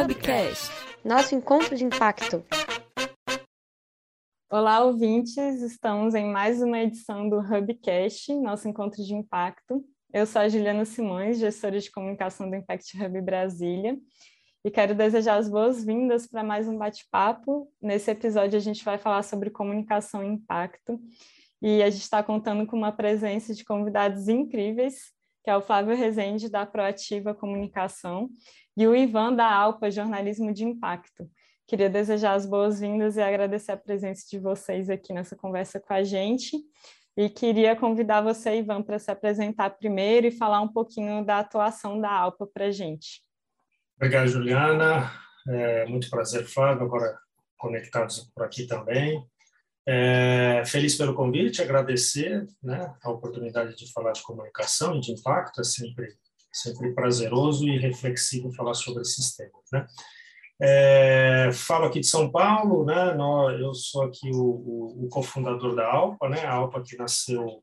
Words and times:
Hubcast, 0.00 0.70
nosso 1.04 1.34
encontro 1.34 1.74
de 1.74 1.84
impacto. 1.84 2.44
Olá, 4.48 4.84
ouvintes! 4.84 5.60
Estamos 5.60 6.14
em 6.14 6.24
mais 6.30 6.62
uma 6.62 6.78
edição 6.78 7.28
do 7.28 7.40
Hubcast, 7.40 8.32
nosso 8.36 8.68
encontro 8.68 9.02
de 9.02 9.12
impacto. 9.12 9.84
Eu 10.12 10.24
sou 10.24 10.40
a 10.40 10.48
Juliana 10.48 10.84
Simões, 10.84 11.40
gestora 11.40 11.80
de 11.80 11.90
comunicação 11.90 12.48
do 12.48 12.54
Impact 12.54 12.96
Hub 12.96 13.20
Brasília, 13.22 13.98
e 14.64 14.70
quero 14.70 14.94
desejar 14.94 15.36
as 15.36 15.48
boas-vindas 15.48 16.28
para 16.28 16.44
mais 16.44 16.68
um 16.68 16.78
bate-papo. 16.78 17.68
Nesse 17.82 18.08
episódio, 18.08 18.56
a 18.56 18.62
gente 18.62 18.84
vai 18.84 18.98
falar 18.98 19.24
sobre 19.24 19.50
comunicação 19.50 20.22
e 20.22 20.28
impacto, 20.28 21.00
e 21.60 21.82
a 21.82 21.90
gente 21.90 22.02
está 22.02 22.22
contando 22.22 22.64
com 22.68 22.76
uma 22.76 22.92
presença 22.92 23.52
de 23.52 23.64
convidados 23.64 24.28
incríveis, 24.28 25.12
que 25.48 25.52
é 25.52 25.56
o 25.56 25.62
Flávio 25.62 25.96
Rezende, 25.96 26.50
da 26.50 26.66
Proativa 26.66 27.34
Comunicação, 27.34 28.28
e 28.76 28.86
o 28.86 28.94
Ivan, 28.94 29.32
da 29.32 29.50
Alpa 29.50 29.90
Jornalismo 29.90 30.52
de 30.52 30.62
Impacto. 30.62 31.26
Queria 31.66 31.88
desejar 31.88 32.34
as 32.34 32.44
boas-vindas 32.44 33.16
e 33.16 33.22
agradecer 33.22 33.72
a 33.72 33.76
presença 33.78 34.26
de 34.28 34.38
vocês 34.38 34.90
aqui 34.90 35.10
nessa 35.14 35.34
conversa 35.34 35.80
com 35.80 35.94
a 35.94 36.04
gente. 36.04 36.54
E 37.16 37.30
queria 37.30 37.74
convidar 37.74 38.20
você, 38.20 38.58
Ivan, 38.58 38.82
para 38.82 38.98
se 38.98 39.10
apresentar 39.10 39.70
primeiro 39.70 40.26
e 40.26 40.30
falar 40.30 40.60
um 40.60 40.68
pouquinho 40.68 41.24
da 41.24 41.38
atuação 41.38 41.98
da 41.98 42.10
Alpa 42.10 42.46
para 42.46 42.66
a 42.66 42.70
gente. 42.70 43.22
Obrigado, 43.96 44.28
Juliana. 44.28 45.10
É 45.48 45.86
muito 45.86 46.10
prazer, 46.10 46.44
Flávio, 46.44 46.84
agora 46.84 47.18
conectados 47.56 48.30
por 48.34 48.44
aqui 48.44 48.66
também. 48.66 49.26
É, 49.90 50.62
feliz 50.66 50.98
pelo 50.98 51.14
convite, 51.14 51.62
agradecer 51.62 52.46
né, 52.62 52.94
a 53.02 53.10
oportunidade 53.10 53.74
de 53.74 53.90
falar 53.90 54.12
de 54.12 54.22
comunicação 54.22 54.94
e 54.94 55.00
de 55.00 55.12
impacto, 55.12 55.62
é 55.62 55.64
sempre, 55.64 56.08
sempre 56.52 56.92
prazeroso 56.92 57.66
e 57.66 57.78
reflexivo 57.78 58.52
falar 58.52 58.74
sobre 58.74 59.00
esses 59.00 59.34
temas. 59.34 59.64
Né? 59.72 59.86
É, 60.60 61.50
falo 61.54 61.86
aqui 61.86 62.00
de 62.00 62.06
São 62.06 62.30
Paulo, 62.30 62.84
né, 62.84 63.16
eu 63.58 63.72
sou 63.72 64.02
aqui 64.02 64.30
o, 64.30 64.42
o, 64.42 65.04
o 65.06 65.08
cofundador 65.08 65.74
da 65.74 65.90
Alpa, 65.90 66.28
né, 66.28 66.44
a 66.44 66.52
Alpa 66.52 66.82
que 66.82 66.94
nasceu 66.98 67.62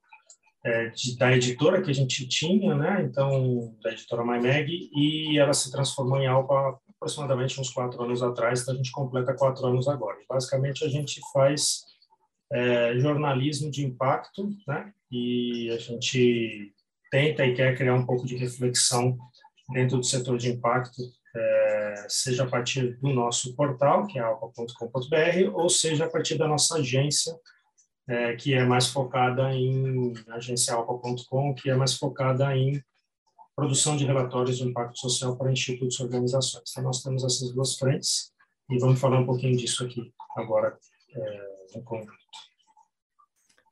é, 0.63 0.89
de, 0.89 1.15
da 1.19 1.31
editora 1.31 1.83
que 1.83 1.91
a 1.91 1.93
gente 1.93 2.27
tinha, 2.27 2.73
né, 2.73 3.03
então, 3.03 3.75
da 3.83 3.91
editora 3.91 4.25
MyMag, 4.25 4.89
e 4.95 5.37
ela 5.37 5.53
se 5.53 5.71
transformou 5.71 6.19
em 6.19 6.25
Alpa 6.25 6.79
aproximadamente 6.95 7.61
uns 7.61 7.69
quatro 7.69 8.01
anos 8.01 8.23
atrás, 8.23 8.61
então 8.61 8.73
a 8.73 8.77
gente 8.77 8.91
completa 8.91 9.35
quatro 9.35 9.67
anos 9.67 9.87
agora. 9.87 10.17
Basicamente, 10.27 10.83
a 10.83 10.89
gente 10.89 11.21
faz 11.31 11.93
é, 12.51 12.97
jornalismo 12.99 13.71
de 13.71 13.85
impacto, 13.85 14.49
né? 14.67 14.93
E 15.11 15.69
a 15.71 15.77
gente 15.77 16.73
tenta 17.11 17.45
e 17.45 17.55
quer 17.55 17.77
criar 17.77 17.95
um 17.95 18.05
pouco 18.05 18.25
de 18.25 18.35
reflexão 18.35 19.17
dentro 19.71 19.97
do 19.97 20.03
setor 20.03 20.37
de 20.37 20.49
impacto, 20.49 21.01
é, 21.35 22.05
seja 22.07 22.43
a 22.43 22.47
partir 22.47 22.97
do 22.99 23.13
nosso 23.13 23.55
portal, 23.55 24.05
que 24.07 24.19
é 24.19 24.21
alpa.com.br, 24.21 25.53
ou 25.53 25.69
seja 25.69 26.05
a 26.05 26.09
partir 26.09 26.37
da 26.37 26.47
nossa 26.47 26.77
agência, 26.77 27.35
é, 28.07 28.35
que 28.35 28.53
é 28.53 28.63
mais 28.63 28.87
focada 28.87 29.51
em 29.53 30.13
agenciaalpa.com, 30.29 31.55
que 31.55 31.69
é 31.69 31.75
mais 31.75 31.95
focada 31.95 32.55
em 32.55 32.81
produção 33.55 33.95
de 33.95 34.05
relatórios 34.05 34.57
de 34.57 34.63
impacto 34.63 34.99
social 34.99 35.37
para 35.37 35.51
institutos 35.51 35.97
e 35.99 36.03
organizações. 36.03 36.69
Então, 36.71 36.83
nós 36.83 37.01
temos 37.01 37.23
essas 37.23 37.51
duas 37.53 37.75
frentes 37.77 38.31
e 38.69 38.77
vamos 38.77 38.99
falar 38.99 39.19
um 39.19 39.25
pouquinho 39.25 39.57
disso 39.57 39.85
aqui 39.85 40.13
agora 40.35 40.77
é, 41.15 41.47
no 41.75 41.83
conjunto. 41.83 42.24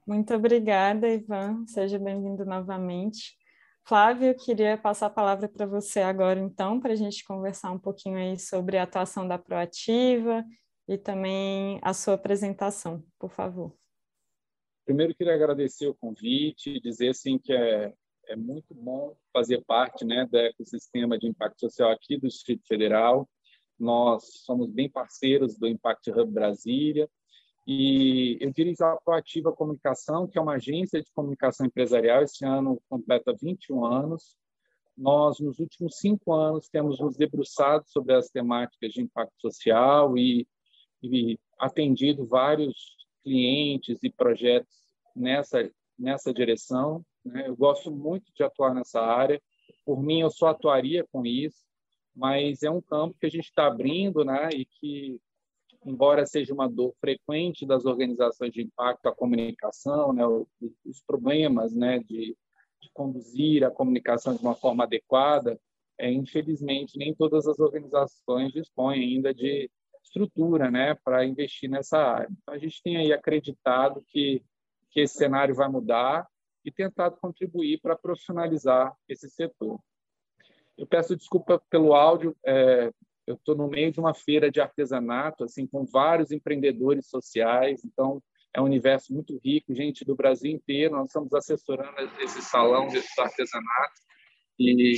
Muito 0.05 0.33
obrigada, 0.33 1.07
Ivan. 1.07 1.65
Seja 1.65 1.97
bem-vindo 1.97 2.45
novamente. 2.45 3.37
Flávio, 3.85 4.35
queria 4.35 4.77
passar 4.77 5.07
a 5.07 5.09
palavra 5.09 5.47
para 5.47 5.65
você 5.65 6.01
agora, 6.01 6.39
então, 6.39 6.79
para 6.79 6.93
a 6.93 6.95
gente 6.95 7.23
conversar 7.23 7.71
um 7.71 7.79
pouquinho 7.79 8.17
aí 8.17 8.37
sobre 8.37 8.77
a 8.77 8.83
atuação 8.83 9.27
da 9.27 9.37
Proativa 9.37 10.43
e 10.87 10.97
também 10.97 11.79
a 11.81 11.93
sua 11.93 12.15
apresentação, 12.15 13.03
por 13.17 13.31
favor. 13.31 13.73
Primeiro, 14.85 15.15
queria 15.15 15.33
agradecer 15.33 15.87
o 15.87 15.95
convite, 15.95 16.81
dizer 16.81 17.09
assim 17.09 17.37
que 17.37 17.53
é, 17.53 17.93
é 18.27 18.35
muito 18.35 18.73
bom 18.73 19.15
fazer 19.31 19.63
parte 19.65 20.03
né, 20.03 20.25
do 20.25 20.37
ecossistema 20.37 21.17
de 21.17 21.27
impacto 21.27 21.61
social 21.61 21.91
aqui 21.91 22.17
do 22.17 22.27
Distrito 22.27 22.67
Federal. 22.67 23.29
Nós 23.79 24.41
somos 24.43 24.69
bem 24.69 24.89
parceiros 24.89 25.57
do 25.57 25.67
Impact 25.67 26.11
Hub 26.11 26.31
Brasília, 26.31 27.09
e 27.65 28.37
eu 28.41 28.51
dirijo 28.51 28.83
a 28.83 28.97
Proativa 28.97 29.53
Comunicação, 29.53 30.27
que 30.27 30.37
é 30.37 30.41
uma 30.41 30.55
agência 30.55 31.01
de 31.01 31.09
comunicação 31.13 31.65
empresarial. 31.65 32.21
Esse 32.21 32.45
ano 32.45 32.81
completa 32.89 33.33
21 33.33 33.85
anos. 33.85 34.35
Nós, 34.97 35.39
nos 35.39 35.59
últimos 35.59 35.97
cinco 35.97 36.33
anos, 36.33 36.67
temos 36.69 36.99
nos 36.99 37.15
debruçado 37.15 37.85
sobre 37.87 38.13
as 38.13 38.29
temáticas 38.29 38.91
de 38.91 39.01
impacto 39.01 39.33
social 39.39 40.17
e, 40.17 40.45
e 41.01 41.39
atendido 41.57 42.25
vários 42.25 42.95
clientes 43.23 43.97
e 44.03 44.09
projetos 44.11 44.75
nessa, 45.15 45.71
nessa 45.97 46.33
direção. 46.33 47.03
Né? 47.23 47.47
Eu 47.47 47.55
gosto 47.55 47.89
muito 47.89 48.31
de 48.35 48.43
atuar 48.43 48.75
nessa 48.75 49.01
área. 49.01 49.41
Por 49.85 50.03
mim, 50.03 50.19
eu 50.19 50.29
só 50.29 50.47
atuaria 50.47 51.07
com 51.11 51.25
isso, 51.25 51.63
mas 52.13 52.61
é 52.61 52.69
um 52.69 52.81
campo 52.81 53.17
que 53.17 53.25
a 53.25 53.29
gente 53.29 53.45
está 53.45 53.67
abrindo 53.67 54.25
né? 54.25 54.49
e 54.53 54.65
que 54.65 55.19
embora 55.85 56.25
seja 56.25 56.53
uma 56.53 56.69
dor 56.69 56.93
frequente 56.99 57.65
das 57.65 57.85
organizações 57.85 58.51
de 58.51 58.61
impacto, 58.61 59.07
a 59.07 59.15
comunicação, 59.15 60.13
né, 60.13 60.23
os 60.85 61.01
problemas 61.05 61.73
né, 61.73 61.99
de, 61.99 62.35
de 62.81 62.91
conduzir 62.93 63.63
a 63.63 63.71
comunicação 63.71 64.35
de 64.35 64.41
uma 64.41 64.55
forma 64.55 64.83
adequada, 64.83 65.59
é, 65.97 66.11
infelizmente, 66.11 66.97
nem 66.97 67.13
todas 67.13 67.47
as 67.47 67.59
organizações 67.59 68.51
dispõem 68.51 69.01
ainda 69.01 69.33
de 69.33 69.69
estrutura 70.03 70.69
né, 70.69 70.95
para 71.03 71.25
investir 71.25 71.69
nessa 71.69 71.97
área. 71.97 72.29
Então, 72.29 72.53
a 72.53 72.57
gente 72.57 72.81
tem 72.83 72.97
aí 72.97 73.13
acreditado 73.13 74.03
que, 74.07 74.43
que 74.91 75.01
esse 75.01 75.15
cenário 75.15 75.55
vai 75.55 75.67
mudar 75.69 76.27
e 76.63 76.71
tentado 76.71 77.17
contribuir 77.17 77.79
para 77.81 77.95
profissionalizar 77.95 78.95
esse 79.07 79.29
setor. 79.29 79.79
Eu 80.77 80.87
peço 80.87 81.15
desculpa 81.15 81.61
pelo 81.69 81.93
áudio, 81.93 82.35
é, 82.45 82.91
eu 83.25 83.35
estou 83.35 83.55
no 83.55 83.67
meio 83.67 83.91
de 83.91 83.99
uma 83.99 84.13
feira 84.13 84.51
de 84.51 84.59
artesanato, 84.59 85.43
assim, 85.43 85.65
com 85.65 85.85
vários 85.85 86.31
empreendedores 86.31 87.07
sociais, 87.07 87.83
então 87.85 88.21
é 88.55 88.61
um 88.61 88.65
universo 88.65 89.13
muito 89.13 89.39
rico, 89.43 89.73
gente 89.73 90.05
do 90.05 90.15
Brasil 90.15 90.51
inteiro, 90.51 90.95
nós 90.95 91.07
estamos 91.07 91.33
assessorando 91.33 91.97
esse 92.19 92.41
salão 92.41 92.87
desses 92.87 93.17
artesanatos 93.17 94.01
e 94.59 94.95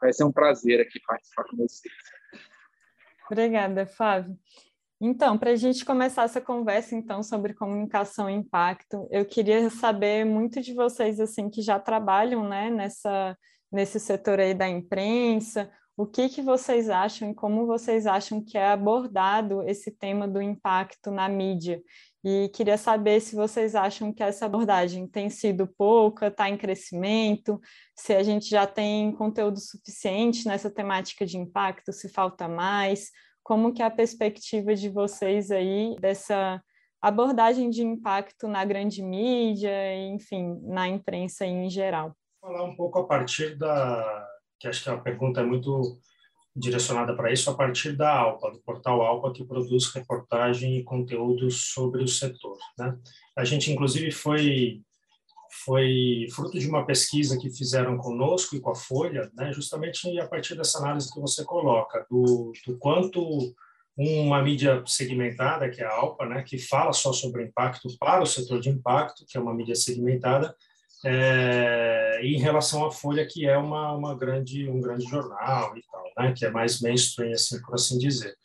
vai 0.00 0.12
ser 0.12 0.24
um 0.24 0.32
prazer 0.32 0.80
aqui 0.80 0.98
participar 1.06 1.44
com 1.44 1.56
vocês. 1.56 1.94
Obrigada, 3.30 3.86
Flávio. 3.86 4.38
Então, 5.00 5.38
para 5.38 5.50
a 5.50 5.56
gente 5.56 5.84
começar 5.84 6.24
essa 6.24 6.40
conversa 6.40 6.96
então 6.96 7.22
sobre 7.22 7.54
comunicação 7.54 8.28
e 8.28 8.34
impacto, 8.34 9.06
eu 9.10 9.24
queria 9.24 9.68
saber 9.70 10.24
muito 10.24 10.60
de 10.60 10.74
vocês 10.74 11.20
assim 11.20 11.50
que 11.50 11.62
já 11.62 11.78
trabalham, 11.78 12.48
né, 12.48 12.70
nessa 12.70 13.36
nesse 13.70 14.00
setor 14.00 14.40
aí 14.40 14.54
da 14.54 14.66
imprensa 14.66 15.70
o 15.98 16.06
que, 16.06 16.28
que 16.28 16.40
vocês 16.40 16.88
acham 16.88 17.28
e 17.28 17.34
como 17.34 17.66
vocês 17.66 18.06
acham 18.06 18.40
que 18.40 18.56
é 18.56 18.68
abordado 18.68 19.68
esse 19.68 19.90
tema 19.90 20.28
do 20.28 20.40
impacto 20.40 21.10
na 21.10 21.28
mídia. 21.28 21.82
E 22.22 22.48
queria 22.54 22.78
saber 22.78 23.20
se 23.20 23.34
vocês 23.34 23.74
acham 23.74 24.12
que 24.12 24.22
essa 24.22 24.46
abordagem 24.46 25.08
tem 25.08 25.28
sido 25.28 25.66
pouca, 25.66 26.28
está 26.28 26.48
em 26.48 26.56
crescimento, 26.56 27.60
se 27.96 28.14
a 28.14 28.22
gente 28.22 28.48
já 28.48 28.64
tem 28.64 29.10
conteúdo 29.10 29.58
suficiente 29.58 30.46
nessa 30.46 30.70
temática 30.70 31.26
de 31.26 31.36
impacto, 31.36 31.92
se 31.92 32.08
falta 32.08 32.46
mais, 32.46 33.10
como 33.42 33.72
que 33.72 33.82
é 33.82 33.84
a 33.84 33.90
perspectiva 33.90 34.76
de 34.76 34.88
vocês 34.88 35.50
aí 35.50 35.96
dessa 35.98 36.62
abordagem 37.02 37.70
de 37.70 37.82
impacto 37.82 38.46
na 38.46 38.64
grande 38.64 39.02
mídia, 39.02 39.96
enfim, 40.06 40.60
na 40.62 40.86
imprensa 40.86 41.44
em 41.44 41.68
geral. 41.68 42.14
Vou 42.40 42.52
falar 42.52 42.64
um 42.64 42.76
pouco 42.76 43.00
a 43.00 43.04
partir 43.04 43.58
da 43.58 44.37
que 44.58 44.68
acho 44.68 44.82
que 44.82 44.90
a 44.90 44.96
pergunta 44.96 45.40
é 45.40 45.44
muito 45.44 45.98
direcionada 46.54 47.14
para 47.14 47.32
isso, 47.32 47.50
a 47.50 47.54
partir 47.54 47.96
da 47.96 48.12
ALPA, 48.12 48.50
do 48.50 48.58
portal 48.60 49.02
ALPA, 49.02 49.32
que 49.32 49.44
produz 49.44 49.92
reportagem 49.92 50.78
e 50.78 50.84
conteúdos 50.84 51.72
sobre 51.72 52.02
o 52.02 52.08
setor. 52.08 52.58
Né? 52.76 52.98
A 53.36 53.44
gente, 53.44 53.72
inclusive, 53.72 54.10
foi 54.10 54.82
foi 55.64 56.26
fruto 56.30 56.58
de 56.58 56.68
uma 56.68 56.84
pesquisa 56.84 57.38
que 57.38 57.50
fizeram 57.50 57.96
conosco 57.96 58.54
e 58.54 58.60
com 58.60 58.70
a 58.70 58.74
Folha, 58.74 59.30
né, 59.34 59.52
justamente 59.52 60.18
a 60.20 60.28
partir 60.28 60.54
dessa 60.54 60.78
análise 60.78 61.12
que 61.12 61.20
você 61.20 61.44
coloca, 61.44 62.06
do, 62.10 62.52
do 62.66 62.78
quanto 62.78 63.54
uma 63.96 64.42
mídia 64.42 64.82
segmentada, 64.86 65.68
que 65.68 65.82
é 65.82 65.84
a 65.84 65.90
ALPA, 65.90 66.26
né, 66.26 66.42
que 66.42 66.58
fala 66.58 66.92
só 66.92 67.12
sobre 67.12 67.44
impacto 67.44 67.88
para 67.98 68.22
o 68.22 68.26
setor 68.26 68.60
de 68.60 68.68
impacto, 68.68 69.24
que 69.26 69.36
é 69.36 69.40
uma 69.40 69.54
mídia 69.54 69.74
segmentada, 69.74 70.54
é, 71.04 72.20
em 72.22 72.38
relação 72.38 72.84
à 72.84 72.90
Folha, 72.90 73.26
que 73.26 73.46
é 73.46 73.56
uma, 73.56 73.92
uma 73.92 74.16
grande, 74.16 74.68
um 74.68 74.80
grande 74.80 75.04
jornal 75.04 75.76
e 75.76 75.82
tal, 75.90 76.04
né, 76.18 76.34
que 76.36 76.44
é 76.44 76.50
mais 76.50 76.80
mainstream, 76.80 77.32
assim, 77.32 77.60
por 77.62 77.74
assim 77.74 77.98
dizer. 77.98 78.36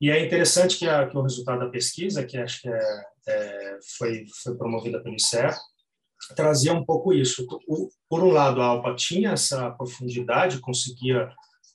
E 0.00 0.10
é 0.10 0.24
interessante 0.24 0.78
que, 0.78 0.88
a, 0.88 1.08
que 1.08 1.16
o 1.16 1.22
resultado 1.22 1.60
da 1.60 1.70
pesquisa, 1.70 2.24
que 2.24 2.38
acho 2.38 2.62
que 2.62 2.68
é, 2.68 3.04
é, 3.28 3.78
foi, 3.96 4.26
foi 4.42 4.56
promovida 4.56 5.02
pelo 5.02 5.16
ICER, 5.16 5.56
trazia 6.36 6.72
um 6.72 6.84
pouco 6.84 7.12
isso. 7.12 7.46
O, 7.66 7.88
por 8.08 8.22
um 8.22 8.30
lado, 8.30 8.62
a 8.62 8.66
Alpa 8.66 8.94
tinha 8.94 9.32
essa 9.32 9.70
profundidade, 9.72 10.60
conseguia 10.60 11.28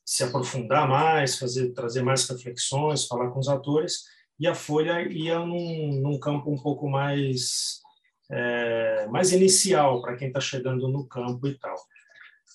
se 0.06 0.24
aprofundar 0.24 0.88
mais, 0.88 1.38
fazer 1.38 1.72
trazer 1.74 2.02
mais 2.02 2.28
reflexões, 2.28 3.08
falar 3.08 3.30
com 3.32 3.40
os 3.40 3.48
atores, 3.48 4.04
e 4.40 4.48
a 4.48 4.56
Folha 4.56 5.02
ia 5.12 5.40
num, 5.40 6.00
num 6.02 6.20
campo 6.20 6.52
um 6.52 6.62
pouco 6.62 6.90
mais 6.90 7.83
é, 8.34 9.08
mais 9.08 9.32
inicial 9.32 10.02
para 10.02 10.16
quem 10.16 10.28
está 10.28 10.40
chegando 10.40 10.88
no 10.88 11.08
campo 11.08 11.48
e 11.48 11.54
tal. 11.58 11.76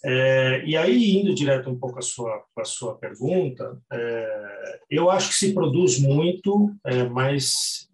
É, 0.05 0.63
e 0.65 0.77
aí, 0.77 1.17
indo 1.17 1.35
direto 1.35 1.71
um 1.71 1.79
pouco 1.79 1.99
à 1.99 2.03
sua, 2.03 2.45
à 2.57 2.65
sua 2.65 2.97
pergunta, 2.97 3.81
é, 3.93 4.81
eu 4.91 5.11
acho 5.11 5.29
que 5.29 5.35
se 5.35 5.55
produz 5.55 5.99
muito, 5.99 6.75
é, 6.85 7.05
mas 7.05 7.89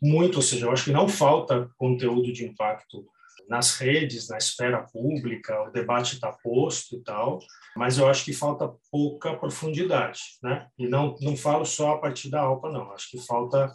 muito, 0.00 0.36
ou 0.36 0.42
seja, 0.42 0.66
eu 0.66 0.72
acho 0.72 0.84
que 0.84 0.92
não 0.92 1.08
falta 1.08 1.68
conteúdo 1.76 2.32
de 2.32 2.44
impacto 2.44 3.04
nas 3.48 3.76
redes, 3.78 4.28
na 4.28 4.36
esfera 4.36 4.86
pública, 4.92 5.62
o 5.62 5.70
debate 5.70 6.14
está 6.14 6.30
posto 6.30 6.96
e 6.96 7.00
tal, 7.02 7.38
mas 7.74 7.96
eu 7.98 8.06
acho 8.06 8.24
que 8.24 8.32
falta 8.32 8.70
pouca 8.90 9.34
profundidade, 9.34 10.20
né? 10.42 10.66
E 10.78 10.86
não 10.86 11.16
não 11.20 11.34
falo 11.34 11.64
só 11.64 11.94
a 11.94 11.98
partir 11.98 12.28
da 12.28 12.42
ALPA, 12.42 12.70
não. 12.70 12.92
Acho 12.92 13.10
que 13.10 13.26
falta 13.26 13.74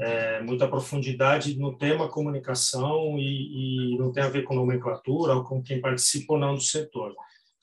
é, 0.00 0.42
muita 0.42 0.66
profundidade 0.66 1.58
no 1.58 1.76
tema 1.76 2.08
comunicação 2.08 3.18
e, 3.18 3.92
e, 3.94 3.98
não 3.98 4.10
tem 4.10 4.22
a 4.22 4.28
ver 4.28 4.44
com 4.44 4.54
nomenclatura 4.54 5.34
ou 5.34 5.44
com 5.44 5.62
quem 5.62 5.80
participa 5.80 6.34
ou 6.34 6.38
não 6.38 6.54
do 6.54 6.60
setor. 6.60 7.14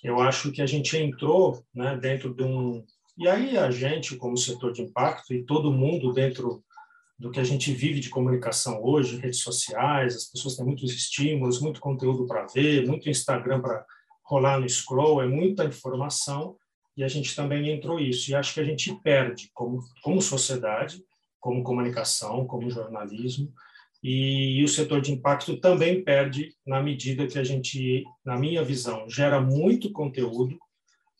Eu 0.03 0.19
acho 0.19 0.51
que 0.51 0.61
a 0.61 0.65
gente 0.65 0.95
entrou 0.95 1.63
né, 1.73 1.97
dentro 1.97 2.33
de 2.33 2.43
um. 2.43 2.85
E 3.17 3.27
aí 3.27 3.57
a 3.57 3.71
gente, 3.71 4.15
como 4.15 4.37
setor 4.37 4.71
de 4.71 4.83
impacto, 4.83 5.33
e 5.33 5.43
todo 5.43 5.73
mundo 5.73 6.13
dentro 6.13 6.63
do 7.17 7.31
que 7.31 7.39
a 7.39 7.43
gente 7.43 7.73
vive 7.73 7.99
de 7.99 8.09
comunicação 8.09 8.79
hoje, 8.83 9.17
redes 9.17 9.41
sociais, 9.41 10.15
as 10.15 10.25
pessoas 10.25 10.55
têm 10.55 10.65
muitos 10.65 10.93
estímulos, 10.93 11.59
muito 11.59 11.79
conteúdo 11.79 12.27
para 12.27 12.45
ver, 12.45 12.85
muito 12.85 13.09
Instagram 13.09 13.59
para 13.59 13.83
rolar 14.23 14.59
no 14.59 14.69
scroll, 14.69 15.23
é 15.23 15.25
muita 15.25 15.65
informação, 15.65 16.55
e 16.95 17.03
a 17.03 17.07
gente 17.07 17.35
também 17.35 17.71
entrou 17.71 17.99
isso. 17.99 18.29
E 18.29 18.35
acho 18.35 18.53
que 18.53 18.59
a 18.59 18.63
gente 18.63 18.93
perde, 19.01 19.49
como, 19.53 19.79
como 20.03 20.21
sociedade, 20.21 21.01
como 21.39 21.63
comunicação, 21.63 22.45
como 22.45 22.69
jornalismo, 22.69 23.51
e, 24.03 24.63
o 24.63 24.67
setor 24.67 25.01
de 25.01 25.11
impacto 25.11 25.59
também 25.59 26.03
perde 26.03 26.55
na 26.65 26.81
medida 26.81 27.27
que 27.27 27.39
a 27.39 27.43
gente, 27.43 28.03
na 28.23 28.37
minha 28.37 28.63
visão, 28.63 29.09
gera 29.09 29.41
muito 29.41 29.91
conteúdo, 29.91 30.57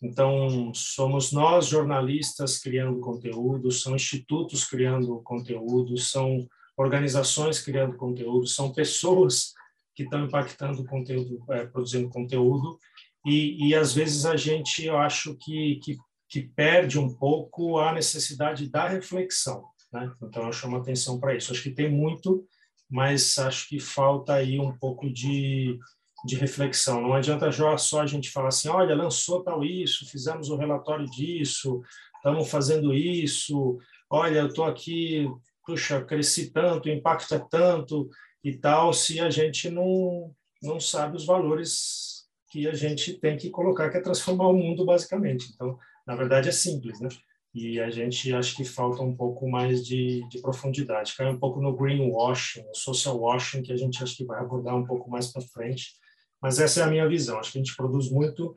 então, 0.02 0.72
somos 0.76 1.32
nós, 1.32 1.66
jornalistas, 1.66 2.60
criando 2.60 3.00
conteúdo, 3.00 3.72
são 3.72 3.96
institutos 3.96 4.64
criando 4.64 5.20
conteúdo, 5.24 5.98
são 5.98 6.48
organizações 6.78 7.60
criando 7.60 7.98
conteúdo, 7.98 8.46
são 8.46 8.72
pessoas 8.72 9.54
que 9.96 10.04
estão 10.04 10.26
impactando 10.26 10.86
conteúdo, 10.86 11.44
é, 11.50 11.66
produzindo 11.66 12.10
conteúdo, 12.10 12.78
e, 13.26 13.70
e 13.70 13.76
às 13.76 13.94
vezes 13.94 14.26
a 14.28 14.38
gente, 14.38 14.86
eu 14.86 14.98
acho 15.00 15.36
que, 15.36 15.80
que, 15.84 15.98
que 16.30 16.44
perde 16.44 17.00
um 17.00 17.12
pouco 17.16 17.80
a 17.80 17.92
necessidade 17.92 18.70
da 18.70 18.88
reflexão. 18.88 19.66
Né? 19.92 20.12
Então, 20.22 20.46
eu 20.46 20.54
chamo 20.54 20.78
atenção 20.78 21.20
para 21.20 21.36
isso. 21.36 21.52
Acho 21.52 21.64
que 21.64 21.72
tem 21.72 21.92
muito, 21.92 22.46
mas 22.90 23.38
acho 23.38 23.68
que 23.68 23.80
falta 23.80 24.34
aí 24.34 24.60
um 24.60 24.78
pouco 24.78 25.10
de 25.10 25.80
de 26.26 26.36
reflexão. 26.36 27.02
Não 27.02 27.14
adianta 27.14 27.50
só 27.78 28.02
a 28.02 28.06
gente 28.06 28.32
falar 28.32 28.50
assim, 28.50 28.70
olha, 28.70 28.96
lançou 28.96 29.44
tal 29.44 29.64
isso, 29.64 30.10
fizemos 30.10 30.50
o 30.50 30.56
um 30.56 30.58
relatório 30.58 31.06
disso, 31.06 31.82
estamos 32.16 32.50
fazendo 32.50 32.94
isso, 32.94 33.78
olha, 34.10 34.40
eu 34.40 34.48
estou 34.48 34.66
aqui, 34.66 35.30
puxa, 35.66 36.04
cresci 36.04 36.52
tanto, 36.52 36.88
o 36.88 36.92
impacto 36.92 37.34
é 37.36 37.40
tanto 37.40 38.10
e 38.44 38.56
tal, 38.56 38.94
se 38.94 39.20
a 39.20 39.30
gente 39.30 39.70
não, 39.70 40.34
não 40.62 40.80
sabe 40.80 41.18
os 41.18 41.26
valores 41.26 42.26
que 42.50 42.68
a 42.68 42.74
gente 42.74 43.14
tem 43.20 43.38
que 43.38 43.50
colocar, 43.50 43.90
que 43.90 43.98
é 43.98 44.02
transformar 44.02 44.48
o 44.48 44.54
mundo, 44.54 44.86
basicamente. 44.86 45.52
Então, 45.54 45.78
na 46.06 46.16
verdade, 46.16 46.50
é 46.50 46.52
simples, 46.52 47.00
né? 47.00 47.10
E 47.60 47.82
a 47.82 47.90
gente 47.90 48.32
acho 48.36 48.56
que 48.56 48.64
falta 48.64 49.02
um 49.02 49.16
pouco 49.16 49.50
mais 49.50 49.84
de, 49.84 50.24
de 50.30 50.40
profundidade. 50.40 51.16
Cai 51.18 51.28
um 51.28 51.40
pouco 51.40 51.60
no 51.60 51.76
greenwashing, 51.76 52.62
no 52.62 52.76
social 52.76 53.18
washing, 53.18 53.64
que 53.64 53.74
a 53.74 53.76
gente 53.76 54.04
acho 54.04 54.16
que 54.16 54.24
vai 54.24 54.40
abordar 54.40 54.76
um 54.76 54.86
pouco 54.86 55.10
mais 55.10 55.32
para 55.32 55.42
frente, 55.42 55.96
mas 56.40 56.60
essa 56.60 56.82
é 56.82 56.84
a 56.84 56.88
minha 56.88 57.10
visão. 57.10 57.40
Acho 57.40 57.52
que 57.52 57.58
a 57.58 57.64
gente 57.64 57.76
produz 57.76 58.12
muito 58.12 58.54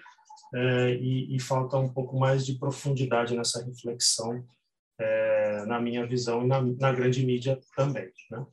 é, 0.55 0.95
e, 0.97 1.35
e, 1.35 1.41
falta 1.41 1.79
um 1.79 1.91
pouco 1.91 2.19
mais 2.19 2.45
de 2.45 2.59
profundidade 2.59 3.35
nessa 3.35 3.65
reflexão, 3.65 4.45
é, 5.01 5.65
na 5.65 5.81
minha 5.81 6.07
visão, 6.07 6.45
e 6.45 6.47
na, 6.47 6.61
na 6.61 6.93
grande 6.93 7.25
mídia 7.25 7.59
também. 7.75 8.13
Né? 8.31 8.45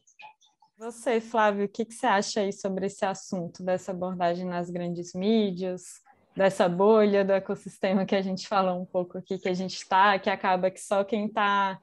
Você, 0.77 1.19
Flávio, 1.19 1.65
o 1.65 1.69
que, 1.69 1.83
que 1.83 1.94
você 1.94 2.05
acha 2.05 2.39
aí 2.39 2.53
sobre 2.53 2.85
esse 2.85 3.03
assunto, 3.03 3.61
dessa 3.61 3.91
abordagem 3.91 4.45
nas 4.45 4.69
grandes 4.69 5.13
mídias, 5.13 5.99
dessa 6.37 6.69
bolha 6.69 7.25
do 7.25 7.33
ecossistema 7.33 8.05
que 8.05 8.15
a 8.15 8.21
gente 8.21 8.47
falou 8.47 8.79
um 8.79 8.85
pouco 8.85 9.17
aqui, 9.17 9.39
que 9.39 9.49
a 9.49 9.53
gente 9.55 9.73
está, 9.73 10.19
que 10.19 10.29
acaba 10.29 10.69
que 10.69 10.79
só 10.79 11.03
quem 11.03 11.25
está 11.25 11.81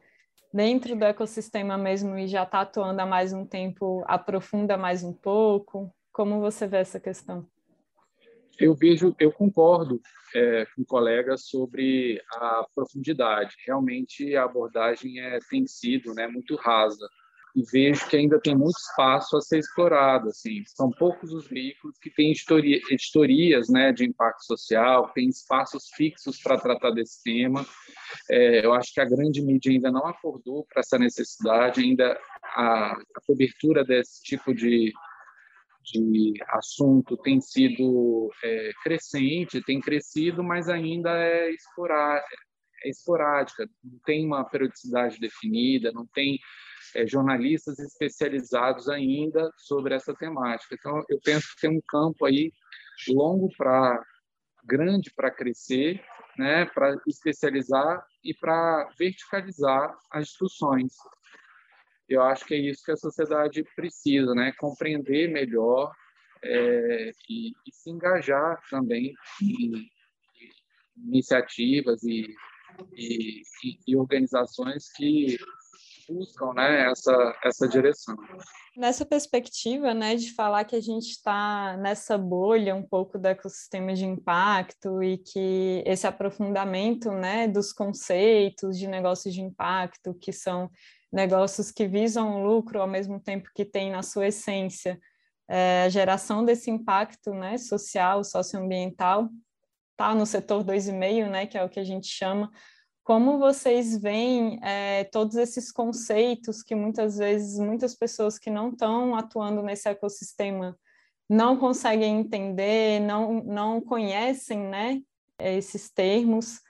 dentro 0.52 0.94
do 0.94 1.04
ecossistema 1.04 1.76
mesmo 1.76 2.16
e 2.16 2.28
já 2.28 2.44
está 2.44 2.60
atuando 2.60 3.00
há 3.00 3.06
mais 3.06 3.32
um 3.32 3.44
tempo 3.44 4.04
aprofunda 4.06 4.76
mais 4.76 5.02
um 5.02 5.12
pouco? 5.12 5.92
Como 6.12 6.40
você 6.40 6.68
vê 6.68 6.76
essa 6.76 7.00
questão? 7.00 7.44
Eu 8.56 8.72
vejo, 8.76 9.12
eu 9.18 9.32
concordo 9.32 10.00
é, 10.32 10.64
com 10.76 10.84
colegas 10.84 11.48
sobre 11.48 12.22
a 12.34 12.64
profundidade. 12.72 13.56
Realmente 13.66 14.36
a 14.36 14.44
abordagem 14.44 15.18
é, 15.18 15.40
tem 15.50 15.66
sido 15.66 16.14
né, 16.14 16.28
muito 16.28 16.54
rasa 16.54 17.08
e 17.54 17.62
vejo 17.70 18.08
que 18.08 18.16
ainda 18.16 18.40
tem 18.40 18.54
muito 18.54 18.76
espaço 18.76 19.36
a 19.36 19.40
ser 19.40 19.58
explorado. 19.58 20.28
Assim, 20.28 20.62
são 20.66 20.90
poucos 20.90 21.32
os 21.32 21.46
veículos 21.46 21.96
que 21.98 22.10
têm 22.10 22.32
editoria, 22.32 22.80
editorias 22.90 23.68
né, 23.68 23.92
de 23.92 24.04
impacto 24.04 24.44
social, 24.44 25.12
têm 25.14 25.28
espaços 25.28 25.84
fixos 25.94 26.40
para 26.42 26.58
tratar 26.58 26.90
desse 26.90 27.22
tema. 27.22 27.64
É, 28.28 28.66
eu 28.66 28.72
acho 28.72 28.92
que 28.92 29.00
a 29.00 29.04
grande 29.04 29.40
mídia 29.40 29.70
ainda 29.70 29.90
não 29.90 30.06
acordou 30.06 30.66
para 30.66 30.80
essa 30.80 30.98
necessidade, 30.98 31.80
ainda 31.80 32.18
a, 32.42 32.92
a 32.92 33.20
cobertura 33.26 33.84
desse 33.84 34.22
tipo 34.22 34.52
de 34.52 34.92
de 35.84 36.32
assunto 36.48 37.14
tem 37.18 37.42
sido 37.42 38.30
é, 38.42 38.70
crescente, 38.82 39.62
tem 39.62 39.80
crescido, 39.80 40.42
mas 40.42 40.66
ainda 40.70 41.10
é, 41.10 41.50
é 41.50 42.88
esporádica, 42.88 43.68
não 43.82 43.98
tem 44.04 44.24
uma 44.24 44.44
periodicidade 44.44 45.20
definida, 45.20 45.92
não 45.92 46.06
tem 46.06 46.38
é, 46.94 47.06
jornalistas 47.06 47.78
especializados 47.78 48.88
ainda 48.88 49.50
sobre 49.56 49.94
essa 49.94 50.14
temática. 50.14 50.75
Então, 50.75 51.02
eu 51.08 51.19
penso 51.22 51.54
que 51.54 51.60
tem 51.62 51.70
um 51.70 51.82
campo 51.88 52.25
aí 52.25 52.52
longo 53.08 53.48
para 53.56 54.02
grande 54.64 55.12
para 55.14 55.30
crescer, 55.30 56.02
né, 56.38 56.64
para 56.66 56.97
especializar 57.06 58.04
e 58.25 58.35
para 58.35 58.88
verticalizar 58.99 59.94
as 60.11 60.28
discussões. 60.28 60.94
Eu 62.09 62.23
acho 62.23 62.44
que 62.44 62.54
é 62.54 62.59
isso 62.59 62.85
que 62.85 62.92
a 62.92 62.97
sociedade 62.97 63.64
precisa, 63.75 64.35
né? 64.35 64.52
Compreender 64.59 65.30
melhor 65.30 65.90
é, 66.42 67.11
e, 67.28 67.52
e, 67.66 67.73
se 67.73 67.90
engajar 67.90 68.61
também 68.68 69.14
em, 69.42 69.88
iniciativas 70.97 72.02
e, 72.02 72.26
e, 72.94 73.42
e, 73.87 73.97
organizações 73.97 74.92
que 74.92 75.38
buscam 76.08 76.52
né, 76.54 76.90
essa, 76.90 77.38
essa 77.44 77.68
direção. 77.68 78.16
Nessa 78.76 79.06
perspectiva 79.06 79.94
né, 79.94 80.16
de 80.16 80.34
falar 80.34 80.64
que 80.64 80.75
a 80.75 80.80
gente 80.80 81.11
está 81.11 81.76
nessa 81.76 82.18
bolha 82.18 82.75
um 82.75 82.82
pouco 82.82 83.18
do 83.18 83.26
ecossistema 83.26 83.94
de 83.94 84.04
impacto 84.04 85.02
e 85.02 85.18
que 85.18 85.82
esse 85.87 86.06
aprofundamento 86.06 87.11
né, 87.11 87.46
dos 87.46 87.73
conceitos 87.73 88.78
de 88.78 88.87
negócios 88.87 89.32
de 89.32 89.40
impacto, 89.40 90.14
que 90.14 90.32
são 90.32 90.70
negócios 91.12 91.70
que 91.70 91.87
visam 91.87 92.37
o 92.37 92.44
lucro 92.44 92.80
ao 92.80 92.88
mesmo 92.88 93.20
tempo 93.20 93.50
que 93.54 93.64
tem 93.64 93.92
na 93.92 94.02
sua 94.02 94.26
essência 94.26 94.99
é, 95.49 95.84
a 95.84 95.88
geração 95.88 96.44
desse 96.44 96.70
impacto 96.70 97.32
né, 97.32 97.58
social, 97.58 98.25
socioambiental, 98.25 99.28
está 99.92 100.14
no 100.14 100.26
setor 100.26 100.64
2,5, 100.64 101.30
né, 101.30 101.46
que 101.46 101.56
é 101.56 101.64
o 101.64 101.68
que 101.68 101.80
a 101.80 101.84
gente 101.84 102.08
chama. 102.08 102.50
Como 103.04 103.38
vocês 103.38 103.99
veem 103.99 104.58
é, 104.62 105.04
todos 105.04 105.37
esses 105.37 105.70
conceitos 105.70 106.62
que 106.62 106.75
muitas 106.75 107.18
vezes 107.18 107.58
muitas 107.58 107.94
pessoas 107.94 108.38
que 108.38 108.49
não 108.49 108.70
estão 108.70 109.14
atuando 109.14 109.62
nesse 109.62 109.87
ecossistema 109.90 110.75
não 111.28 111.58
conseguem 111.58 112.20
entender, 112.20 113.00
não, 113.00 113.44
não 113.44 113.78
conhecem 113.78 114.58
né, 114.58 115.02
esses 115.38 115.90
termos, 115.90 116.62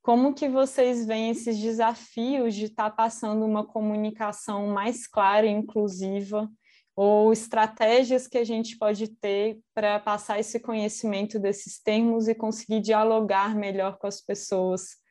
como 0.00 0.34
que 0.34 0.48
vocês 0.48 1.04
veem 1.04 1.30
esses 1.30 1.58
desafios 1.58 2.54
de 2.54 2.66
estar 2.66 2.90
tá 2.90 2.96
passando 2.96 3.44
uma 3.44 3.66
comunicação 3.66 4.68
mais 4.68 5.08
clara 5.08 5.46
e 5.46 5.50
inclusiva 5.50 6.48
ou 6.94 7.32
estratégias 7.32 8.28
que 8.28 8.38
a 8.38 8.44
gente 8.44 8.78
pode 8.78 9.08
ter 9.08 9.58
para 9.74 9.98
passar 9.98 10.38
esse 10.38 10.60
conhecimento 10.60 11.40
desses 11.40 11.80
termos 11.80 12.28
e 12.28 12.36
conseguir 12.36 12.80
dialogar 12.80 13.56
melhor 13.56 13.98
com 13.98 14.06
as 14.06 14.20
pessoas 14.20 15.01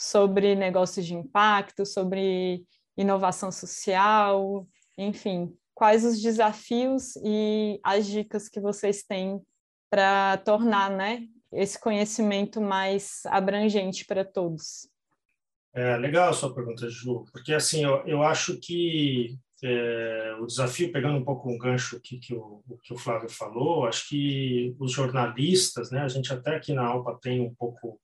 sobre 0.00 0.54
negócios 0.54 1.04
de 1.04 1.14
impacto, 1.14 1.84
sobre 1.84 2.64
inovação 2.96 3.52
social, 3.52 4.66
enfim, 4.96 5.54
quais 5.74 6.06
os 6.06 6.22
desafios 6.22 7.16
e 7.22 7.78
as 7.84 8.06
dicas 8.06 8.48
que 8.48 8.58
vocês 8.58 9.02
têm 9.02 9.38
para 9.90 10.38
tornar, 10.38 10.90
né, 10.90 11.26
esse 11.52 11.78
conhecimento 11.78 12.62
mais 12.62 13.26
abrangente 13.26 14.06
para 14.06 14.24
todos? 14.24 14.88
É 15.74 15.98
legal 15.98 16.30
a 16.30 16.32
sua 16.32 16.54
pergunta, 16.54 16.88
Ju, 16.88 17.26
porque 17.30 17.52
assim 17.52 17.84
eu, 17.84 18.02
eu 18.06 18.22
acho 18.22 18.58
que 18.58 19.36
é, 19.62 20.34
o 20.40 20.46
desafio, 20.46 20.90
pegando 20.90 21.18
um 21.18 21.24
pouco 21.24 21.50
um 21.50 21.58
gancho 21.58 21.96
aqui 21.96 22.18
que 22.18 22.34
o, 22.34 22.64
que 22.82 22.94
o 22.94 22.98
Flávio 22.98 23.28
falou, 23.28 23.84
acho 23.84 24.08
que 24.08 24.74
os 24.80 24.92
jornalistas, 24.92 25.90
né, 25.90 26.00
a 26.00 26.08
gente 26.08 26.32
até 26.32 26.56
aqui 26.56 26.72
na 26.72 26.86
Alpa 26.86 27.18
tem 27.20 27.42
um 27.42 27.54
pouco 27.54 28.00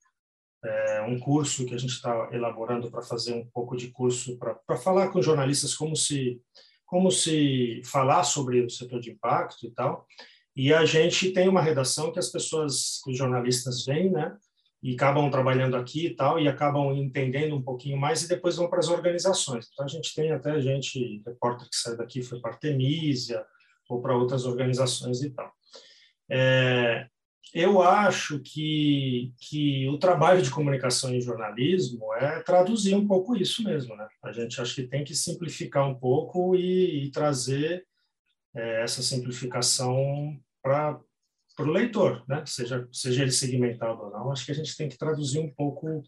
é, 0.67 1.01
um 1.01 1.19
curso 1.19 1.65
que 1.65 1.73
a 1.73 1.77
gente 1.77 1.93
está 1.93 2.29
elaborando 2.31 2.91
para 2.91 3.01
fazer 3.01 3.33
um 3.33 3.45
pouco 3.45 3.75
de 3.75 3.89
curso 3.89 4.37
para 4.37 4.77
falar 4.77 5.09
com 5.09 5.21
jornalistas 5.21 5.73
como 5.73 5.95
se 5.95 6.41
como 6.85 7.11
se 7.11 7.81
falar 7.83 8.23
sobre 8.23 8.61
o 8.61 8.69
setor 8.69 9.01
de 9.01 9.11
impacto 9.11 9.65
e 9.65 9.71
tal. 9.71 10.07
E 10.55 10.73
a 10.73 10.85
gente 10.85 11.31
tem 11.31 11.47
uma 11.47 11.61
redação 11.61 12.11
que 12.11 12.17
as 12.17 12.29
pessoas, 12.29 13.01
os 13.05 13.17
jornalistas 13.17 13.85
vêm, 13.85 14.09
né? 14.09 14.35
E 14.81 14.95
acabam 14.95 15.29
trabalhando 15.29 15.75
aqui 15.75 16.07
e 16.07 16.15
tal, 16.15 16.39
e 16.39 16.47
acabam 16.47 16.93
entendendo 16.95 17.55
um 17.55 17.61
pouquinho 17.61 17.97
mais 17.97 18.23
e 18.23 18.29
depois 18.29 18.55
vão 18.55 18.69
para 18.69 18.79
as 18.79 18.87
organizações. 18.87 19.67
Então, 19.71 19.85
a 19.85 19.89
gente 19.89 20.15
tem 20.15 20.31
até 20.31 20.59
gente, 20.61 21.21
repórter 21.25 21.67
que 21.69 21.75
saiu 21.75 21.97
daqui 21.97 22.23
foi 22.23 22.39
para 22.39 22.51
Artemisia 22.51 23.45
ou 23.89 24.01
para 24.01 24.15
outras 24.15 24.45
organizações 24.45 25.21
e 25.21 25.29
tal. 25.31 25.51
É, 26.31 27.05
eu 27.53 27.81
acho 27.81 28.39
que, 28.39 29.33
que 29.39 29.87
o 29.89 29.97
trabalho 29.97 30.41
de 30.41 30.51
comunicação 30.51 31.13
e 31.13 31.21
jornalismo 31.21 32.13
é 32.15 32.41
traduzir 32.41 32.95
um 32.95 33.07
pouco 33.07 33.35
isso 33.35 33.63
mesmo, 33.63 33.95
né? 33.95 34.07
A 34.23 34.31
gente 34.31 34.59
acho 34.59 34.75
que 34.75 34.87
tem 34.87 35.03
que 35.03 35.15
simplificar 35.15 35.87
um 35.87 35.95
pouco 35.95 36.55
e, 36.55 37.05
e 37.05 37.11
trazer 37.11 37.85
é, 38.55 38.83
essa 38.83 39.01
simplificação 39.01 40.39
para 40.61 40.99
o 41.59 41.63
leitor, 41.63 42.23
né? 42.27 42.43
Seja 42.45 42.87
seja 42.91 43.21
ele 43.21 43.31
segmentado 43.31 44.03
ou 44.03 44.11
não, 44.11 44.31
acho 44.31 44.45
que 44.45 44.51
a 44.51 44.55
gente 44.55 44.75
tem 44.75 44.89
que 44.89 44.97
traduzir 44.97 45.39
um 45.39 45.53
pouco 45.53 46.03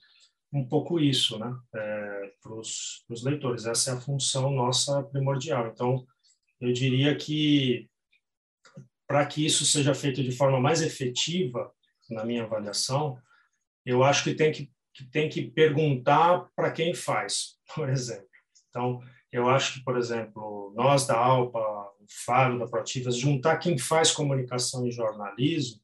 um 0.52 0.68
pouco 0.68 1.00
isso, 1.00 1.38
né? 1.38 1.56
É, 1.76 2.32
para 2.42 2.54
os 2.54 3.24
leitores. 3.24 3.66
Essa 3.66 3.92
é 3.92 3.94
a 3.94 4.02
função 4.02 4.52
nossa 4.52 5.04
primordial. 5.04 5.68
Então, 5.68 6.06
eu 6.60 6.74
diria 6.74 7.16
que 7.16 7.88
para 9.10 9.26
que 9.26 9.44
isso 9.44 9.66
seja 9.66 9.96
feito 9.96 10.24
de 10.24 10.32
forma 10.32 10.60
mais 10.60 10.84
efetiva, 10.84 11.74
na 12.12 12.24
minha 12.24 12.44
avaliação, 12.44 13.18
eu 13.84 14.04
acho 14.04 14.24
que 14.24 14.36
tem 14.36 14.52
que, 14.52 14.72
que 14.94 15.04
tem 15.06 15.28
que 15.28 15.50
perguntar 15.50 16.48
para 16.56 16.72
quem 16.72 16.94
faz, 16.94 17.58
por 17.74 17.90
exemplo. 17.90 18.30
Então, 18.70 19.02
eu 19.32 19.50
acho 19.50 19.74
que, 19.74 19.84
por 19.84 19.98
exemplo, 19.98 20.72
nós 20.76 21.08
da 21.08 21.18
Alpa, 21.18 21.60
o 21.60 22.06
Fábio 22.24 22.60
da 22.60 22.68
Proativas, 22.68 23.18
juntar 23.18 23.58
quem 23.58 23.80
faz 23.80 24.12
comunicação 24.12 24.86
e 24.86 24.92
jornalismo, 24.92 25.82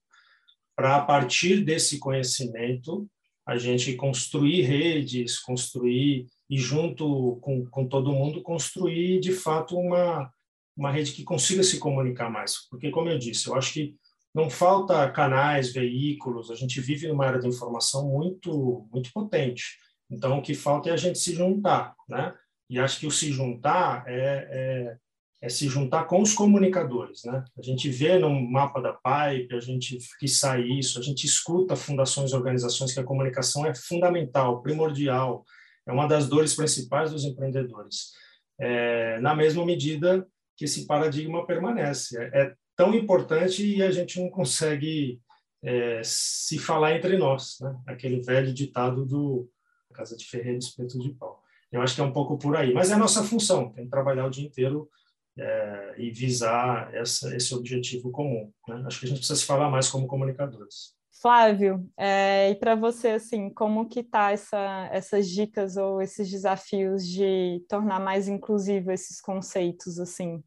para, 0.76 0.98
a 0.98 1.02
partir 1.02 1.64
desse 1.64 1.98
conhecimento, 1.98 3.10
a 3.44 3.58
gente 3.58 3.96
construir 3.96 4.62
redes, 4.62 5.40
construir, 5.40 6.28
e 6.48 6.60
junto 6.60 7.38
com, 7.42 7.66
com 7.66 7.88
todo 7.88 8.14
mundo, 8.14 8.44
construir, 8.44 9.20
de 9.20 9.32
fato, 9.32 9.76
uma, 9.76 10.32
uma 10.76 10.92
rede 10.92 11.14
que 11.14 11.24
consiga 11.24 11.64
se 11.64 11.80
comunicar 11.80 12.30
mais. 12.30 12.68
Porque, 12.70 12.92
como 12.92 13.10
eu 13.10 13.18
disse, 13.18 13.48
eu 13.48 13.56
acho 13.56 13.74
que 13.74 13.96
não 14.34 14.50
falta 14.50 15.10
canais, 15.12 15.72
veículos, 15.72 16.52
a 16.52 16.56
gente 16.56 16.82
vive 16.82 17.08
numa 17.08 17.26
era 17.26 17.40
de 17.40 17.48
informação 17.48 18.10
muito, 18.10 18.86
muito 18.92 19.10
potente. 19.14 19.78
Então, 20.12 20.38
o 20.38 20.42
que 20.42 20.54
falta 20.54 20.90
é 20.90 20.94
a 20.94 20.98
gente 20.98 21.18
se 21.18 21.34
juntar, 21.34 21.96
né? 22.10 22.34
E 22.70 22.78
acho 22.78 23.00
que 23.00 23.08
o 23.08 23.12
se 23.12 23.32
juntar 23.32 24.04
é, 24.08 24.48
é, 24.52 24.98
é 25.42 25.50
se 25.50 25.70
juntar 25.70 26.04
com 26.04 26.22
os 26.22 26.34
comunicadores, 26.34 27.24
né? 27.24 27.46
A 27.58 27.62
gente 27.62 27.90
vê 27.90 28.20
no 28.20 28.30
mapa 28.30 28.82
da 28.82 28.92
Pipe, 28.92 29.56
a 29.56 29.60
gente 29.62 29.98
que 30.20 30.28
sai 30.28 30.64
isso, 30.64 31.00
a 31.00 31.02
gente 31.02 31.26
escuta 31.26 31.76
fundações 31.76 32.34
organizações 32.34 32.94
que 32.94 33.00
a 33.00 33.06
comunicação 33.06 33.66
é 33.66 33.74
fundamental, 33.74 34.62
primordial, 34.62 35.46
é 35.88 35.94
uma 35.94 36.08
das 36.08 36.28
dores 36.28 36.54
principais 36.54 37.12
dos 37.12 37.24
empreendedores. 37.24 38.12
É, 38.60 39.20
na 39.22 39.34
mesma 39.34 39.66
medida 39.66 40.28
que 40.56 40.66
esse 40.66 40.86
paradigma 40.86 41.46
permanece. 41.46 42.18
É, 42.18 42.42
é 42.42 42.56
tão 42.76 42.94
importante 42.94 43.66
e 43.66 43.82
a 43.82 43.92
gente 43.92 44.20
não 44.20 44.30
consegue 44.30 45.20
é, 45.64 46.02
se 46.04 46.60
falar 46.60 46.96
entre 46.96 47.18
nós, 47.18 47.58
né? 47.62 47.76
Aquele 47.88 48.22
velho 48.22 48.54
ditado 48.54 49.06
do 49.06 49.50
Casa 49.94 50.16
de 50.16 50.26
Ferreira 50.26 50.58
Espeto 50.58 51.00
de 51.00 51.10
Pau. 51.14 51.42
Eu 51.72 51.82
acho 51.82 51.96
que 51.96 52.02
é 52.02 52.04
um 52.04 52.14
pouco 52.14 52.38
por 52.38 52.56
aí, 52.56 52.74
mas 52.74 52.92
é 52.92 52.94
a 52.94 52.98
nossa 52.98 53.24
função, 53.24 53.72
tem 53.72 53.86
que 53.86 53.90
trabalhar 53.90 54.26
o 54.26 54.30
dia 54.30 54.46
inteiro 54.46 54.90
é, 55.38 55.96
e 55.98 56.12
visar 56.12 56.94
essa, 56.94 57.36
esse 57.36 57.54
objetivo 57.54 58.12
comum. 58.12 58.52
Né? 58.68 58.84
Acho 58.86 59.00
que 59.00 59.06
a 59.06 59.10
gente 59.10 59.18
precisa 59.18 59.40
se 59.40 59.46
falar 59.46 59.70
mais 59.70 59.90
como 59.90 60.08
comunicadores. 60.08 60.96
Flávio, 61.26 61.92
é, 61.98 62.52
e 62.52 62.56
para 62.56 62.76
você, 62.76 63.08
assim, 63.08 63.50
como 63.50 63.90
que 63.90 64.04
tá 64.04 64.30
essa, 64.30 64.88
essas 64.92 65.28
dicas 65.28 65.76
ou 65.76 66.00
esses 66.00 66.30
desafios 66.30 67.04
de 67.04 67.66
tornar 67.68 68.00
mais 68.00 68.28
inclusivo 68.28 68.92
esses 68.92 69.20
conceitos, 69.20 70.00
assim, 70.00 70.44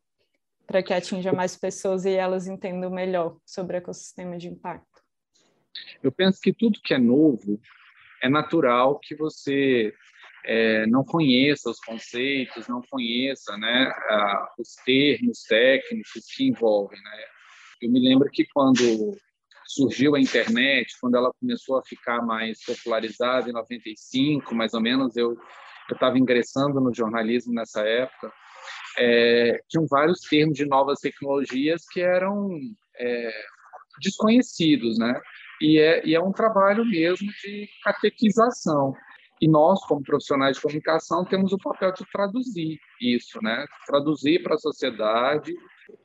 para 0.69 0.81
que 0.81 0.95
atinja 0.95 1.33
mais 1.33 1.57
pessoas 1.57 2.05
e 2.05 2.13
elas 2.13 2.47
entendam 2.47 2.93
melhor 2.93 3.39
sobre 3.45 3.77
o 3.77 3.79
ecossistema 3.79 4.39
de 4.39 4.47
impacto? 4.47 5.03
Eu 6.01 6.13
penso 6.13 6.39
que 6.41 6.53
tudo 6.53 6.79
que 6.81 6.95
é 6.95 6.99
novo 6.99 7.61
é 8.23 8.29
natural 8.29 9.01
que 9.01 9.17
você 9.17 9.93
é, 10.45 10.87
não 10.87 11.03
conheça 11.03 11.71
os 11.71 11.81
conceitos, 11.81 12.69
não 12.69 12.83
conheça 12.89 13.57
né, 13.57 13.93
a, 14.11 14.55
os 14.57 14.77
termos 14.85 15.43
técnicos 15.43 16.25
que 16.37 16.47
envolvem. 16.47 17.03
Né? 17.03 17.25
Eu 17.83 17.91
me 17.91 17.99
lembro 17.99 18.31
que 18.31 18.47
quando 18.55 19.19
surgiu 19.69 20.15
a 20.15 20.21
internet, 20.21 20.97
quando 20.99 21.17
ela 21.17 21.31
começou 21.39 21.79
a 21.79 21.85
ficar 21.85 22.23
mais 22.23 22.65
popularizada 22.65 23.51
em 23.51 23.53
95, 23.53 24.55
mais 24.55 24.73
ou 24.73 24.81
menos, 24.81 25.15
eu 25.15 25.37
estava 25.93 26.19
ingressando 26.19 26.81
no 26.81 26.93
jornalismo 26.93 27.53
nessa 27.53 27.83
época, 27.83 28.33
é, 28.97 29.61
tinham 29.69 29.87
vários 29.87 30.21
termos 30.21 30.57
de 30.57 30.67
novas 30.67 30.99
tecnologias 31.01 31.85
que 31.93 32.01
eram 32.01 32.49
é, 32.99 33.31
desconhecidos, 34.01 34.99
né? 34.99 35.21
E 35.61 35.79
é, 35.79 36.07
e 36.07 36.15
é 36.15 36.21
um 36.21 36.33
trabalho 36.33 36.85
mesmo 36.85 37.29
de 37.43 37.69
catequização. 37.85 38.95
E 39.41 39.49
nós, 39.49 39.81
como 39.87 40.03
profissionais 40.03 40.57
de 40.57 40.63
comunicação, 40.63 41.25
temos 41.25 41.53
o 41.53 41.59
papel 41.59 41.93
de 41.93 42.05
traduzir 42.11 42.79
isso, 43.01 43.39
né? 43.43 43.67
Traduzir 43.87 44.43
para 44.43 44.55
a 44.55 44.59
sociedade 44.59 45.53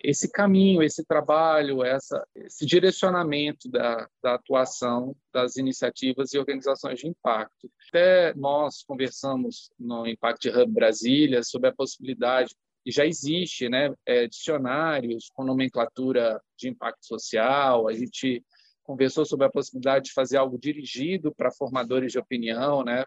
esse 0.04 0.30
caminho, 0.30 0.84
esse 0.84 1.06
trabalho, 1.06 1.82
essa, 1.82 2.28
esse 2.36 2.66
direcionamento 2.66 3.70
da, 3.70 4.10
da 4.22 4.36
atuação 4.36 5.16
das 5.34 5.56
iniciativas 5.56 6.34
e 6.34 6.38
organizações 6.38 7.00
de 7.00 7.08
impacto. 7.08 7.72
Até 7.88 8.34
nós 8.36 8.84
conversamos 8.84 9.72
no 9.80 10.06
Impact 10.06 10.50
Hub 10.50 10.74
Brasília 10.74 11.42
sobre 11.42 11.70
a 11.70 11.74
possibilidade 11.74 12.54
e 12.86 12.92
já 12.92 13.06
existe, 13.06 13.70
né, 13.70 13.94
é, 14.06 14.28
dicionários 14.28 15.30
com 15.34 15.46
nomenclatura 15.46 16.42
de 16.58 16.68
impacto 16.68 17.06
social. 17.06 17.88
A 17.88 17.94
gente 17.94 18.44
conversou 18.84 19.26
sobre 19.26 19.46
a 19.46 19.50
possibilidade 19.50 20.06
de 20.06 20.14
fazer 20.14 20.36
algo 20.36 20.60
dirigido 20.60 21.34
para 21.34 21.50
formadores 21.50 22.12
de 22.12 22.20
opinião, 22.20 22.84
né, 22.84 23.06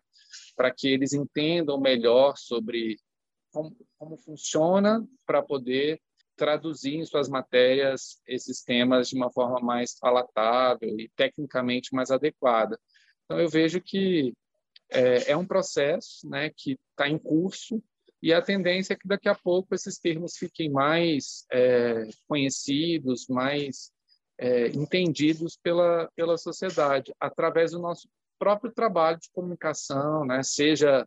para 0.57 0.73
que 0.73 0.89
eles 0.89 1.13
entendam 1.13 1.79
melhor 1.79 2.39
sobre 2.39 2.97
como, 3.53 3.77
como 3.99 4.17
funciona 4.17 5.07
para 5.27 5.43
poder 5.43 6.01
traduzir 6.37 6.97
em 6.97 7.05
suas 7.05 7.29
matérias 7.29 8.21
esses 8.27 8.63
temas 8.63 9.09
de 9.09 9.17
uma 9.17 9.31
forma 9.31 9.61
mais 9.61 9.99
palatável 9.99 10.99
e 10.99 11.11
tecnicamente 11.17 11.95
mais 11.95 12.11
adequada. 12.11 12.79
Então, 13.25 13.41
eu 13.41 13.49
vejo 13.49 13.81
que 13.81 14.33
é, 14.91 15.33
é 15.33 15.37
um 15.37 15.47
processo 15.47 16.29
né, 16.29 16.51
que 16.55 16.79
está 16.93 17.09
em 17.09 17.19
curso 17.19 17.83
e 18.23 18.33
a 18.33 18.43
tendência 18.43 18.95
é 18.95 18.97
que 18.97 19.07
daqui 19.07 19.29
a 19.29 19.35
pouco 19.35 19.75
esses 19.75 19.99
termos 19.99 20.37
fiquem 20.37 20.71
mais 20.71 21.45
é, 21.53 22.09
conhecidos, 22.27 23.27
mais 23.29 23.93
é, 24.39 24.69
entendidos 24.69 25.59
pela, 25.63 26.11
pela 26.15 26.37
sociedade, 26.37 27.15
através 27.21 27.73
do 27.73 27.79
nosso 27.79 28.09
próprio 28.39 28.73
trabalho 28.73 29.19
de 29.19 29.31
comunicação, 29.31 30.25
né? 30.25 30.43
seja 30.43 31.07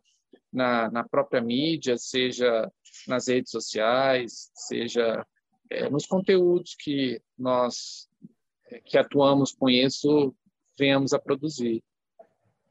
na, 0.52 0.90
na 0.90 1.08
própria 1.08 1.40
mídia, 1.40 1.96
seja 1.96 2.70
nas 3.06 3.28
redes 3.28 3.50
sociais, 3.50 4.50
seja 4.54 5.26
é, 5.70 5.88
nos 5.88 6.06
conteúdos 6.06 6.74
que 6.78 7.20
nós 7.38 8.08
é, 8.70 8.80
que 8.80 8.98
atuamos 8.98 9.52
com 9.52 9.68
isso 9.68 10.34
venhamos 10.78 11.12
a 11.12 11.18
produzir. 11.18 11.82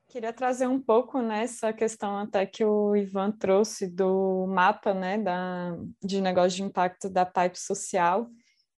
Queria 0.09 0.33
trazer 0.33 0.67
um 0.67 0.81
pouco 0.81 1.21
nessa 1.21 1.67
né, 1.67 1.73
questão 1.73 2.17
até 2.17 2.43
que 2.43 2.65
o 2.65 2.95
Ivan 2.95 3.31
trouxe 3.31 3.87
do 3.87 4.47
mapa 4.47 4.91
né, 4.91 5.19
da, 5.19 5.77
de 6.03 6.19
negócio 6.19 6.57
de 6.57 6.63
impacto 6.63 7.07
da 7.07 7.27
Pipe 7.27 7.59
Social, 7.59 8.27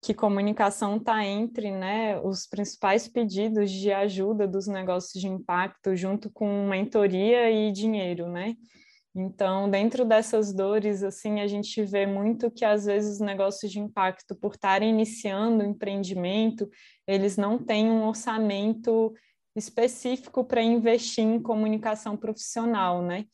que 0.02 0.12
comunicação 0.12 0.98
está 0.98 1.24
entre 1.24 1.70
né, 1.70 2.20
os 2.22 2.48
principais 2.48 3.08
pedidos 3.08 3.70
de 3.70 3.92
ajuda 3.92 4.48
dos 4.48 4.66
negócios 4.66 5.22
de 5.22 5.28
impacto, 5.28 5.96
junto 5.96 6.32
com 6.32 6.68
mentoria 6.68 7.52
e 7.52 7.72
dinheiro, 7.72 8.28
né? 8.28 8.56
Então, 9.22 9.70
dentro 9.70 10.06
dessas 10.06 10.54
dores, 10.54 11.04
assim, 11.04 11.42
a 11.42 11.48
gente 11.48 11.84
vê 11.84 12.06
muito 12.06 12.50
que 12.50 12.64
às 12.64 12.86
vezes 12.86 13.16
os 13.16 13.20
negócios 13.20 13.70
de 13.70 13.78
impacto, 13.78 14.34
por 14.34 14.54
estarem 14.54 14.90
iniciando 14.90 15.62
o 15.62 15.68
empreendimento, 15.68 16.70
eles 17.06 17.36
não 17.36 17.58
têm 17.58 17.92
um 17.92 18.08
orçamento 18.08 19.14
específico 19.54 20.46
para 20.46 20.62
investir 20.62 21.26
em 21.26 21.42
comunicação 21.42 22.16
profissional, 22.16 23.02
né? 23.02 23.26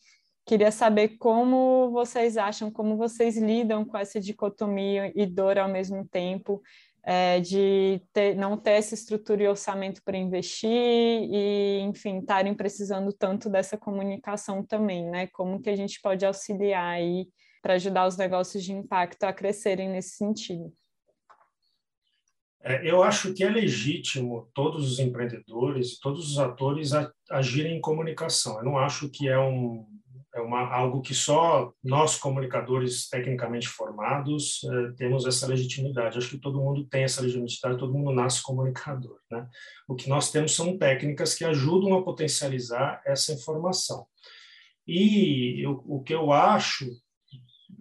Queria 0.43 0.71
saber 0.71 1.17
como 1.19 1.91
vocês 1.91 2.35
acham, 2.35 2.71
como 2.71 2.97
vocês 2.97 3.37
lidam 3.37 3.85
com 3.85 3.95
essa 3.95 4.19
dicotomia 4.19 5.11
e 5.15 5.23
dor 5.27 5.59
ao 5.59 5.69
mesmo 5.69 6.07
tempo, 6.07 6.63
é, 7.05 7.39
de 7.39 8.01
ter, 8.11 8.35
não 8.35 8.57
ter 8.57 8.71
essa 8.71 8.95
estrutura 8.95 9.43
e 9.43 9.47
orçamento 9.47 10.01
para 10.03 10.17
investir 10.17 10.69
e, 10.69 11.79
enfim, 11.81 12.17
estarem 12.17 12.55
precisando 12.55 13.13
tanto 13.13 13.47
dessa 13.47 13.77
comunicação 13.77 14.65
também, 14.65 15.05
né? 15.05 15.27
Como 15.27 15.61
que 15.61 15.69
a 15.69 15.75
gente 15.75 16.01
pode 16.01 16.25
auxiliar 16.25 16.95
aí 16.95 17.27
para 17.61 17.75
ajudar 17.75 18.07
os 18.07 18.17
negócios 18.17 18.63
de 18.63 18.73
impacto 18.73 19.23
a 19.23 19.33
crescerem 19.33 19.87
nesse 19.89 20.17
sentido? 20.17 20.73
É, 22.63 22.89
eu 22.89 23.03
acho 23.03 23.31
que 23.35 23.43
é 23.43 23.49
legítimo 23.49 24.49
todos 24.55 24.91
os 24.91 24.97
empreendedores, 24.97 25.99
todos 25.99 26.31
os 26.31 26.39
atores 26.39 26.89
agirem 27.29 27.77
em 27.77 27.81
comunicação. 27.81 28.57
Eu 28.57 28.65
não 28.65 28.79
acho 28.79 29.07
que 29.09 29.27
é 29.27 29.37
um 29.37 29.85
é 30.35 30.41
uma, 30.41 30.67
algo 30.67 31.01
que 31.01 31.13
só 31.13 31.71
nós, 31.81 32.17
comunicadores 32.17 33.07
tecnicamente 33.07 33.69
formados, 33.69 34.61
eh, 34.65 34.91
temos 34.97 35.25
essa 35.25 35.47
legitimidade. 35.47 36.17
Acho 36.17 36.29
que 36.29 36.37
todo 36.37 36.59
mundo 36.59 36.85
tem 36.85 37.05
essa 37.05 37.21
legitimidade, 37.21 37.79
todo 37.79 37.93
mundo 37.93 38.11
nasce 38.11 38.43
comunicador. 38.43 39.17
Né? 39.31 39.47
O 39.87 39.95
que 39.95 40.09
nós 40.09 40.31
temos 40.31 40.53
são 40.53 40.77
técnicas 40.77 41.35
que 41.35 41.45
ajudam 41.45 41.93
a 41.97 42.03
potencializar 42.03 43.01
essa 43.05 43.31
informação. 43.31 44.05
E 44.85 45.65
eu, 45.65 45.81
o 45.87 46.03
que 46.03 46.13
eu 46.13 46.33
acho, 46.33 46.85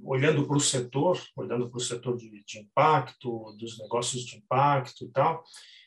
olhando 0.05 0.47
para 0.47 0.57
o 0.57 0.61
setor, 0.61 1.21
olhando 1.35 1.69
para 1.69 1.79
o 1.79 1.81
setor 1.81 2.17
de, 2.17 2.31
de 2.45 2.61
impacto, 2.61 3.53
dos 3.59 3.81
negócios 3.81 4.25
de 4.25 4.37
impacto 4.37 5.05
e 5.05 5.09
tal, 5.09 5.43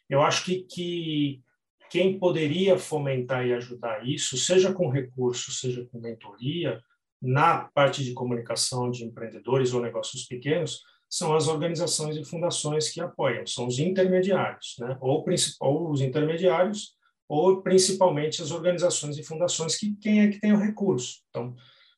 eu 0.10 0.22
acho 0.22 0.44
que, 0.44 0.64
que 0.64 1.42
quem 1.90 2.18
poderia 2.20 2.78
fomentar 2.78 3.46
e 3.46 3.54
ajudar 3.54 4.08
isso, 4.08 4.38
seja 4.38 4.74
com 4.74 4.90
recursos, 4.90 5.60
seja 5.60 5.86
com 5.92 6.00
mentoria, 6.00 6.82
na 7.22 7.70
parte 7.74 8.04
de 8.04 8.14
comunicação 8.14 8.92
de 8.92 9.04
empreendedores 9.04 9.74
ou 9.74 9.82
negócios 9.82 10.26
pequenos, 10.26 10.82
são 11.10 11.36
as 11.36 11.48
organizações 11.48 12.18
e 12.18 12.26
fundações 12.26 12.90
que 12.90 13.00
apoiam, 13.00 13.46
são 13.46 13.68
os 13.68 13.80
intermediários, 13.80 14.76
né? 14.80 14.98
ou, 15.00 15.26
ou 15.62 15.92
os 15.92 16.02
intermediários, 16.02 16.96
ou 17.30 17.62
principalmente 17.62 18.42
as 18.42 18.52
organizações 18.52 19.18
e 19.18 19.24
fundações 19.24 19.76
que 19.78 19.96
quem 19.96 20.22
é 20.22 20.28
que 20.28 20.40
tem 20.40 20.54
o 20.54 20.60
recurso. 20.60 21.22
Então, 21.30 21.56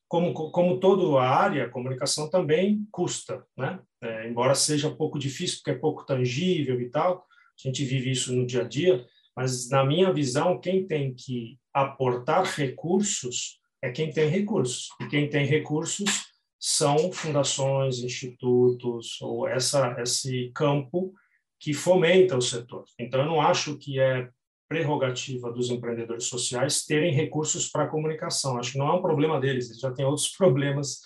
como, 0.08 0.34
como 0.34 0.80
toda 0.80 1.20
a 1.20 1.28
área, 1.28 1.64
a 1.64 1.70
comunicação 1.70 2.28
também 2.28 2.84
custa, 2.90 3.44
né? 3.56 3.78
É, 4.02 4.28
embora 4.28 4.56
seja 4.56 4.90
pouco 4.90 5.18
difícil, 5.18 5.58
porque 5.58 5.70
é 5.70 5.78
pouco 5.78 6.04
tangível 6.04 6.80
e 6.80 6.90
tal, 6.90 7.18
a 7.18 7.68
gente 7.68 7.84
vive 7.84 8.10
isso 8.10 8.34
no 8.34 8.44
dia 8.44 8.62
a 8.62 8.64
dia, 8.64 9.06
mas, 9.40 9.70
na 9.70 9.82
minha 9.82 10.12
visão, 10.12 10.60
quem 10.60 10.86
tem 10.86 11.14
que 11.14 11.58
aportar 11.72 12.44
recursos 12.44 13.58
é 13.82 13.90
quem 13.90 14.12
tem 14.12 14.28
recursos. 14.28 14.90
E 15.00 15.06
quem 15.06 15.30
tem 15.30 15.46
recursos 15.46 16.26
são 16.58 17.10
fundações, 17.10 18.00
institutos, 18.00 19.18
ou 19.22 19.48
essa, 19.48 19.96
esse 19.98 20.52
campo 20.54 21.14
que 21.58 21.72
fomenta 21.72 22.36
o 22.36 22.42
setor. 22.42 22.84
Então, 22.98 23.20
eu 23.20 23.26
não 23.26 23.40
acho 23.40 23.78
que 23.78 23.98
é 23.98 24.28
prerrogativa 24.68 25.50
dos 25.50 25.70
empreendedores 25.70 26.24
sociais 26.24 26.84
terem 26.84 27.14
recursos 27.14 27.66
para 27.66 27.88
comunicação. 27.88 28.58
Acho 28.58 28.72
que 28.72 28.78
não 28.78 28.88
é 28.88 28.92
um 28.92 29.02
problema 29.02 29.40
deles, 29.40 29.70
eles 29.70 29.80
já 29.80 29.90
têm 29.90 30.04
outros 30.04 30.28
problemas, 30.36 31.00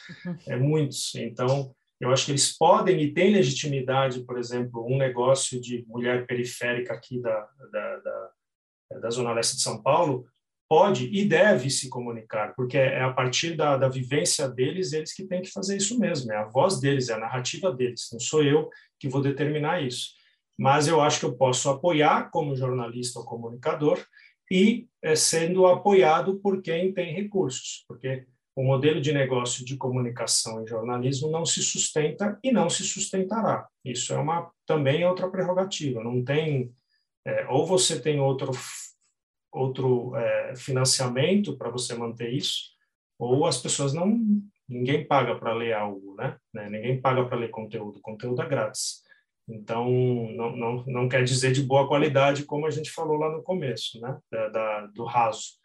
é, 0.49 0.57
muitos. 0.57 1.14
Então, 1.14 1.73
eu 2.00 2.10
acho 2.10 2.26
que 2.26 2.32
eles 2.32 2.56
podem 2.56 3.00
e 3.00 3.12
têm 3.12 3.32
legitimidade, 3.32 4.24
por 4.24 4.38
exemplo, 4.38 4.86
um 4.86 4.96
negócio 4.96 5.60
de 5.60 5.84
mulher 5.86 6.26
periférica 6.26 6.92
aqui 6.92 7.20
da, 7.20 7.48
da, 7.70 7.96
da, 7.96 8.30
da 9.00 9.10
Zona 9.10 9.32
Leste 9.32 9.56
de 9.56 9.62
São 9.62 9.80
Paulo, 9.82 10.26
pode 10.68 11.08
e 11.12 11.24
deve 11.24 11.70
se 11.70 11.88
comunicar, 11.88 12.54
porque 12.54 12.76
é 12.76 13.02
a 13.02 13.12
partir 13.12 13.57
da, 13.57 13.76
da 13.76 13.88
vivência 13.88 14.48
deles, 14.48 14.92
eles 14.92 15.12
que 15.12 15.26
têm 15.26 15.42
que 15.42 15.50
fazer 15.50 15.76
isso 15.76 15.98
mesmo, 15.98 16.33
é 16.33 16.37
a 16.37 16.46
voz 16.46 16.80
deles, 16.80 17.09
é 17.09 17.14
a 17.14 17.18
narrativa 17.18 17.72
deles, 17.72 18.09
não 18.12 18.18
sou 18.18 18.42
eu 18.42 18.68
que 18.98 19.09
vou 19.09 19.20
determinar 19.20 19.83
isso. 19.83 20.11
Mas 20.59 20.87
eu 20.87 21.00
acho 21.00 21.20
que 21.20 21.26
eu 21.26 21.37
posso 21.37 21.68
apoiar 21.68 22.30
como 22.30 22.57
jornalista 22.57 23.18
ou 23.18 23.24
comunicador 23.24 24.04
e 24.50 24.87
é, 25.02 25.16
sendo 25.16 25.66
apoiado 25.66 26.38
por 26.40 26.62
quem 26.62 26.92
tem 26.92 27.14
recursos, 27.14 27.85
porque 27.88 28.26
o 28.57 28.62
modelo 28.62 29.01
de 29.01 29.12
negócio 29.12 29.64
de 29.64 29.77
comunicação 29.77 30.62
e 30.62 30.67
jornalismo 30.67 31.31
não 31.31 31.45
se 31.45 31.62
sustenta 31.62 32.38
e 32.43 32.53
não 32.53 32.71
se 32.71 32.85
sustentará. 32.85 33.67
Isso 33.85 34.12
é 34.12 34.17
uma 34.17 34.51
também 34.64 35.03
é 35.03 35.09
outra 35.09 35.29
prerrogativa. 35.29 36.03
Não 36.03 36.25
tem 36.25 36.73
é, 37.27 37.47
ou 37.49 37.67
você 37.67 38.01
tem 38.01 38.21
outro 38.21 38.53
outro 39.51 40.14
é, 40.17 40.55
financiamento 40.57 41.57
para 41.57 41.71
você 41.71 41.95
manter 41.95 42.33
isso, 42.33 42.73
ou 43.19 43.47
as 43.47 43.61
pessoas 43.61 43.93
não 43.93 44.21
ninguém 44.69 45.07
paga 45.07 45.37
para 45.37 45.53
ler 45.53 45.75
algo, 45.75 46.14
né? 46.17 46.37
né? 46.53 46.69
Ninguém 46.69 47.01
paga 47.01 47.25
para 47.25 47.37
ler 47.37 47.51
conteúdo. 47.51 48.01
Conteúdo 48.01 48.43
é 48.43 48.49
grátis. 48.49 49.03
Então 49.49 49.87
não, 50.35 50.57
não, 50.57 50.85
não 50.87 51.09
quer 51.09 51.23
dizer 51.23 51.53
de 51.53 51.62
boa 51.62 51.87
qualidade 51.87 52.45
como 52.45 52.67
a 52.67 52.71
gente 52.71 52.90
falou 52.90 53.17
lá 53.17 53.31
no 53.31 53.43
começo, 53.43 54.01
né? 54.01 54.19
Da, 54.31 54.49
da 54.49 54.87
do 54.87 55.05
raso. 55.05 55.59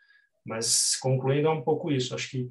Mas 0.46 0.96
concluindo 0.98 1.48
é 1.48 1.52
um 1.52 1.62
pouco 1.62 1.92
isso. 1.92 2.16
Acho 2.16 2.30
que 2.30 2.50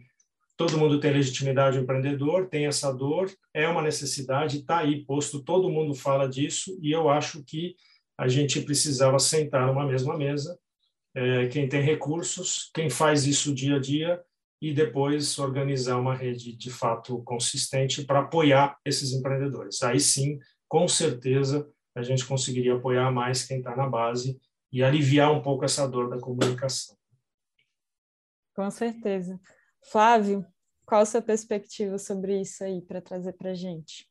todo 0.59 0.77
mundo 0.77 0.99
tem 0.99 1.13
legitimidade 1.13 1.79
empreendedor, 1.79 2.49
tem 2.49 2.67
essa 2.67 2.93
dor, 2.93 3.31
é 3.55 3.69
uma 3.69 3.81
necessidade, 3.81 4.59
está 4.59 4.79
aí 4.79 5.05
posto, 5.05 5.41
todo 5.41 5.71
mundo 5.71 5.95
fala 5.95 6.29
disso, 6.29 6.77
e 6.83 6.91
eu 6.91 7.09
acho 7.09 7.45
que 7.45 7.77
a 8.19 8.27
gente 8.27 8.61
precisava 8.63 9.21
sentar 9.21 9.69
numa 9.69 9.87
mesma 9.87 10.19
mesa, 10.19 10.59
é, 11.15 11.47
quem 11.47 11.69
tem 11.69 11.81
recursos, 11.81 12.73
quem 12.75 12.91
faz 12.91 13.25
isso 13.25 13.55
dia 13.55 13.77
a 13.77 13.79
dia, 13.79 14.21
e 14.61 14.75
depois 14.75 15.39
organizar 15.39 15.97
uma 15.97 16.17
rede 16.17 16.57
de 16.57 16.71
fato 16.71 17.23
consistente 17.23 18.05
para 18.05 18.19
apoiar 18.19 18.77
esses 18.85 19.13
empreendedores. 19.13 19.81
Aí 19.85 20.01
sim, 20.01 20.41
com 20.67 20.89
certeza, 20.89 21.71
a 21.95 22.03
gente 22.03 22.27
conseguiria 22.27 22.75
apoiar 22.75 23.13
mais 23.13 23.45
quem 23.45 23.59
está 23.59 23.77
na 23.77 23.89
base 23.89 24.37
e 24.73 24.83
aliviar 24.83 25.31
um 25.31 25.41
pouco 25.41 25.65
essa 25.65 25.87
dor 25.87 26.11
da 26.11 26.19
comunicação. 26.19 26.97
Com 28.57 28.69
certeza. 28.73 29.41
Flávio, 29.91 30.47
qual 30.85 31.03
a 31.03 31.07
sua 31.07 31.23
perspectiva 31.23 31.99
sobre 31.99 32.41
isso 32.41 32.65
aí 32.65 32.81
para 32.81 33.01
trazer 33.01 33.33
para 33.35 33.55
gente? 33.55 34.09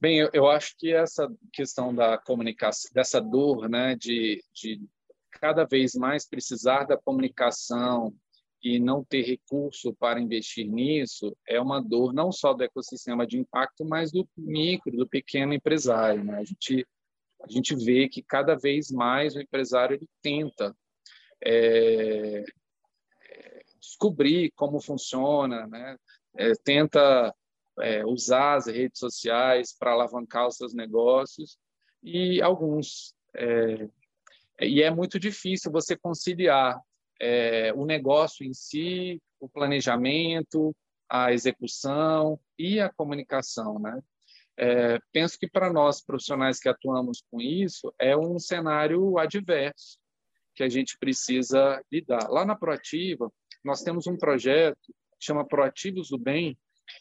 Bem, 0.00 0.18
eu, 0.18 0.30
eu, 0.32 0.46
acho 0.46 0.74
que 0.78 0.92
essa 0.92 1.26
questão 1.52 1.94
da 1.94 2.18
comunicação, 2.18 2.90
dessa 2.92 3.18
dor, 3.18 3.68
né, 3.68 3.96
de, 3.96 4.42
de 4.54 4.80
cada 5.30 5.64
vez 5.64 5.94
mais 5.94 6.28
precisar 6.28 6.84
da 6.84 6.98
comunicação 6.98 8.14
e 8.62 8.78
não 8.78 9.04
ter 9.04 9.22
recurso 9.22 9.94
para 9.94 10.20
investir 10.20 10.66
nisso, 10.66 11.34
é 11.48 11.60
uma 11.60 11.80
dor 11.80 12.12
não 12.12 12.30
só 12.30 12.52
do 12.52 12.64
ecossistema 12.64 13.26
de 13.26 13.38
impacto, 13.38 13.84
mas 13.84 14.12
do 14.12 14.28
micro, 14.36 14.96
do 14.96 15.08
pequeno 15.08 15.54
empresário. 15.54 16.24
Né? 16.24 16.38
A, 16.38 16.44
gente, 16.44 16.86
a 17.42 17.48
gente 17.48 17.74
vê 17.74 18.08
que 18.08 18.22
cada 18.22 18.54
vez 18.54 18.90
mais 18.90 19.34
o 19.34 19.40
empresário 19.40 19.96
ele 19.96 20.08
tenta 20.22 20.76
é, 21.42 22.44
descobrir 23.80 24.52
como 24.56 24.80
funciona, 24.80 25.66
né? 25.66 25.96
É, 26.36 26.52
tenta 26.64 27.34
é, 27.80 28.04
usar 28.04 28.54
as 28.54 28.66
redes 28.66 28.98
sociais 28.98 29.74
para 29.78 29.92
alavancar 29.92 30.46
os 30.48 30.56
seus 30.56 30.74
negócios 30.74 31.58
e 32.02 32.42
alguns 32.42 33.14
é, 33.34 33.88
e 34.60 34.82
é 34.82 34.90
muito 34.90 35.18
difícil 35.18 35.70
você 35.70 35.96
conciliar 35.96 36.80
é, 37.20 37.72
o 37.74 37.84
negócio 37.84 38.44
em 38.44 38.54
si, 38.54 39.20
o 39.38 39.48
planejamento, 39.48 40.74
a 41.08 41.32
execução 41.32 42.40
e 42.58 42.80
a 42.80 42.90
comunicação, 42.90 43.78
né? 43.78 44.00
É, 44.58 44.98
penso 45.12 45.38
que 45.38 45.46
para 45.46 45.70
nós 45.70 46.00
profissionais 46.00 46.58
que 46.58 46.68
atuamos 46.68 47.22
com 47.30 47.40
isso 47.40 47.92
é 47.98 48.16
um 48.16 48.38
cenário 48.38 49.18
adverso 49.18 49.98
que 50.54 50.62
a 50.62 50.68
gente 50.68 50.96
precisa 50.98 51.82
lidar. 51.92 52.30
Lá 52.30 52.46
na 52.46 52.56
Proativa, 52.56 53.30
nós 53.66 53.82
temos 53.82 54.06
um 54.06 54.16
projeto 54.16 54.78
que 55.18 55.26
chama 55.26 55.44
Proativos 55.44 56.10
do 56.10 56.18
Bem, 56.18 56.56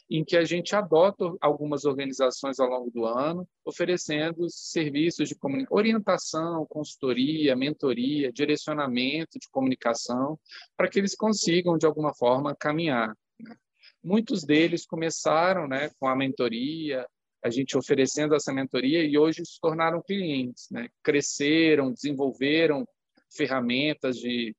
em 0.09 0.25
que 0.25 0.35
a 0.35 0.43
gente 0.43 0.75
adota 0.75 1.31
algumas 1.39 1.85
organizações 1.85 2.59
ao 2.59 2.67
longo 2.67 2.89
do 2.89 3.05
ano, 3.05 3.47
oferecendo 3.63 4.49
serviços 4.49 5.29
de 5.29 5.35
orientação, 5.69 6.65
consultoria, 6.65 7.55
mentoria, 7.55 8.31
direcionamento 8.31 9.37
de 9.37 9.47
comunicação, 9.51 10.39
para 10.75 10.89
que 10.89 10.97
eles 10.97 11.15
consigam, 11.15 11.77
de 11.77 11.85
alguma 11.85 12.15
forma, 12.15 12.55
caminhar. 12.55 13.15
Né? 13.39 13.55
Muitos 14.03 14.43
deles 14.43 14.87
começaram 14.87 15.67
né, 15.67 15.91
com 15.99 16.07
a 16.07 16.15
mentoria, 16.15 17.05
a 17.43 17.51
gente 17.51 17.77
oferecendo 17.77 18.33
essa 18.33 18.51
mentoria 18.51 19.03
e 19.03 19.19
hoje 19.19 19.45
se 19.45 19.59
tornaram 19.61 20.01
clientes, 20.01 20.67
né? 20.71 20.89
cresceram, 21.03 21.93
desenvolveram 21.93 22.87
ferramentas 23.29 24.17
de 24.17 24.55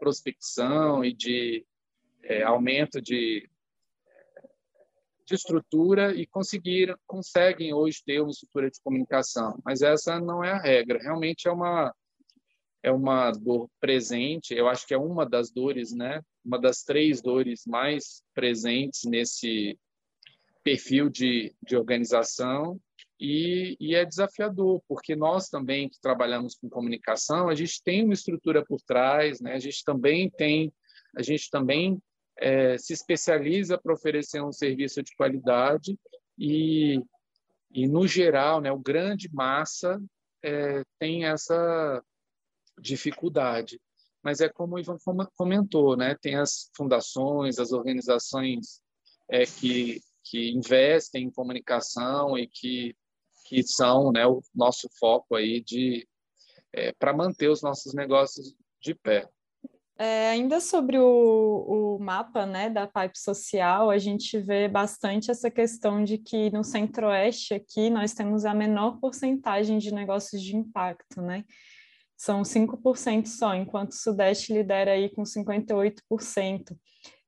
prospecção 0.00 1.04
e 1.04 1.14
de 1.14 1.64
é, 2.24 2.42
aumento 2.42 3.00
de 3.00 3.48
de 5.30 5.36
estrutura 5.36 6.12
e 6.12 6.26
conseguiram, 6.26 6.96
conseguem 7.06 7.72
hoje 7.72 8.02
ter 8.04 8.20
uma 8.20 8.32
estrutura 8.32 8.68
de 8.68 8.80
comunicação, 8.82 9.56
mas 9.64 9.80
essa 9.80 10.18
não 10.18 10.42
é 10.42 10.50
a 10.50 10.58
regra. 10.58 10.98
Realmente 11.00 11.46
é 11.46 11.52
uma 11.52 11.94
é 12.82 12.90
uma 12.90 13.30
dor 13.30 13.70
presente. 13.78 14.54
Eu 14.54 14.66
acho 14.66 14.86
que 14.86 14.94
é 14.94 14.98
uma 14.98 15.24
das 15.24 15.50
dores, 15.50 15.92
né? 15.92 16.20
Uma 16.44 16.58
das 16.58 16.82
três 16.82 17.20
dores 17.22 17.64
mais 17.66 18.22
presentes 18.34 19.04
nesse 19.04 19.78
perfil 20.64 21.08
de, 21.08 21.54
de 21.62 21.76
organização 21.76 22.80
e, 23.20 23.76
e, 23.78 23.94
é 23.94 24.04
desafiador, 24.04 24.82
porque 24.88 25.14
nós 25.14 25.48
também 25.48 25.88
que 25.88 26.00
trabalhamos 26.00 26.54
com 26.54 26.70
comunicação, 26.70 27.48
a 27.48 27.54
gente 27.54 27.82
tem 27.82 28.02
uma 28.02 28.14
estrutura 28.14 28.64
por 28.64 28.80
trás, 28.80 29.40
né? 29.40 29.52
A 29.52 29.58
gente 29.58 29.84
também 29.84 30.30
tem, 30.30 30.72
a 31.14 31.22
gente 31.22 31.50
também 31.50 32.00
é, 32.38 32.78
se 32.78 32.94
especializa 32.94 33.76
para 33.78 33.92
oferecer 33.92 34.42
um 34.42 34.52
serviço 34.52 35.02
de 35.02 35.14
qualidade 35.14 35.98
e, 36.38 36.98
e 37.70 37.86
no 37.86 38.06
geral, 38.06 38.60
né, 38.62 38.72
o 38.72 38.78
grande 38.78 39.28
massa 39.32 40.00
é, 40.42 40.82
tem 40.98 41.26
essa 41.26 42.02
dificuldade. 42.80 43.78
Mas 44.22 44.40
é 44.40 44.48
como 44.48 44.76
o 44.76 44.78
Ivan 44.78 44.96
comentou, 45.36 45.96
né, 45.96 46.16
tem 46.20 46.36
as 46.36 46.70
fundações, 46.74 47.58
as 47.58 47.72
organizações 47.72 48.80
é, 49.28 49.44
que, 49.44 50.00
que 50.24 50.50
investem 50.50 51.24
em 51.24 51.30
comunicação 51.30 52.38
e 52.38 52.46
que, 52.46 52.94
que 53.50 53.64
são 53.64 54.12
né, 54.12 54.24
o 54.24 54.40
nosso 54.54 54.88
foco 54.96 55.34
aí 55.34 55.60
de 55.60 56.06
é, 56.72 56.92
para 56.92 57.12
manter 57.12 57.48
os 57.48 57.62
nossos 57.62 57.92
negócios 57.92 58.54
de 58.80 58.94
pé. 58.94 59.28
É, 59.98 60.30
ainda 60.30 60.60
sobre 60.60 60.98
o, 60.98 61.96
o 61.96 61.98
mapa 61.98 62.46
né, 62.46 62.70
da 62.70 62.86
Pipe 62.86 63.18
Social, 63.18 63.90
a 63.90 63.98
gente 63.98 64.38
vê 64.38 64.68
bastante 64.68 65.32
essa 65.32 65.50
questão 65.50 66.04
de 66.04 66.16
que 66.16 66.48
no 66.50 66.62
Centro-Oeste 66.62 67.52
aqui 67.52 67.90
nós 67.90 68.14
temos 68.14 68.44
a 68.44 68.54
menor 68.54 69.00
porcentagem 69.00 69.78
de 69.78 69.92
negócios 69.92 70.40
de 70.40 70.56
impacto, 70.56 71.20
né? 71.20 71.44
São 72.16 72.42
5% 72.42 73.26
só, 73.26 73.54
enquanto 73.54 73.90
o 73.90 73.96
Sudeste 73.96 74.52
lidera 74.52 74.92
aí 74.92 75.10
com 75.10 75.22
58%. 75.22 76.76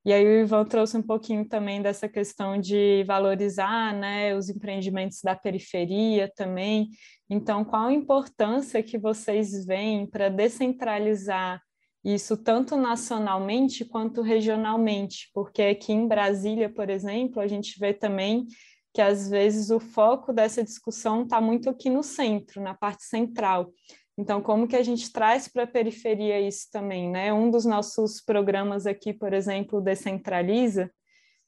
E 0.04 0.12
aí 0.12 0.26
o 0.26 0.40
Ivan 0.40 0.64
trouxe 0.64 0.96
um 0.96 1.02
pouquinho 1.02 1.48
também 1.48 1.80
dessa 1.80 2.08
questão 2.08 2.58
de 2.58 3.04
valorizar 3.04 3.94
né, 3.94 4.34
os 4.34 4.48
empreendimentos 4.48 5.20
da 5.22 5.36
periferia 5.36 6.30
também. 6.34 6.88
Então, 7.30 7.64
qual 7.64 7.86
a 7.86 7.92
importância 7.92 8.82
que 8.82 8.98
vocês 8.98 9.64
veem 9.64 10.06
para 10.06 10.28
descentralizar 10.28 11.62
isso 12.04 12.36
tanto 12.36 12.76
nacionalmente 12.76 13.84
quanto 13.84 14.22
regionalmente, 14.22 15.30
porque 15.32 15.62
aqui 15.62 15.92
em 15.92 16.08
Brasília, 16.08 16.68
por 16.68 16.90
exemplo, 16.90 17.40
a 17.40 17.46
gente 17.46 17.78
vê 17.78 17.94
também 17.94 18.46
que 18.92 19.00
às 19.00 19.30
vezes 19.30 19.70
o 19.70 19.80
foco 19.80 20.32
dessa 20.32 20.62
discussão 20.62 21.22
está 21.22 21.40
muito 21.40 21.70
aqui 21.70 21.88
no 21.88 22.02
centro, 22.02 22.60
na 22.60 22.74
parte 22.74 23.04
central. 23.04 23.72
Então, 24.16 24.42
como 24.42 24.68
que 24.68 24.76
a 24.76 24.82
gente 24.82 25.10
traz 25.10 25.48
para 25.48 25.62
a 25.62 25.66
periferia 25.66 26.40
isso 26.40 26.68
também, 26.70 27.10
né? 27.10 27.32
Um 27.32 27.50
dos 27.50 27.64
nossos 27.64 28.20
programas 28.20 28.86
aqui, 28.86 29.12
por 29.12 29.32
exemplo, 29.32 29.80
Decentraliza, 29.80 30.90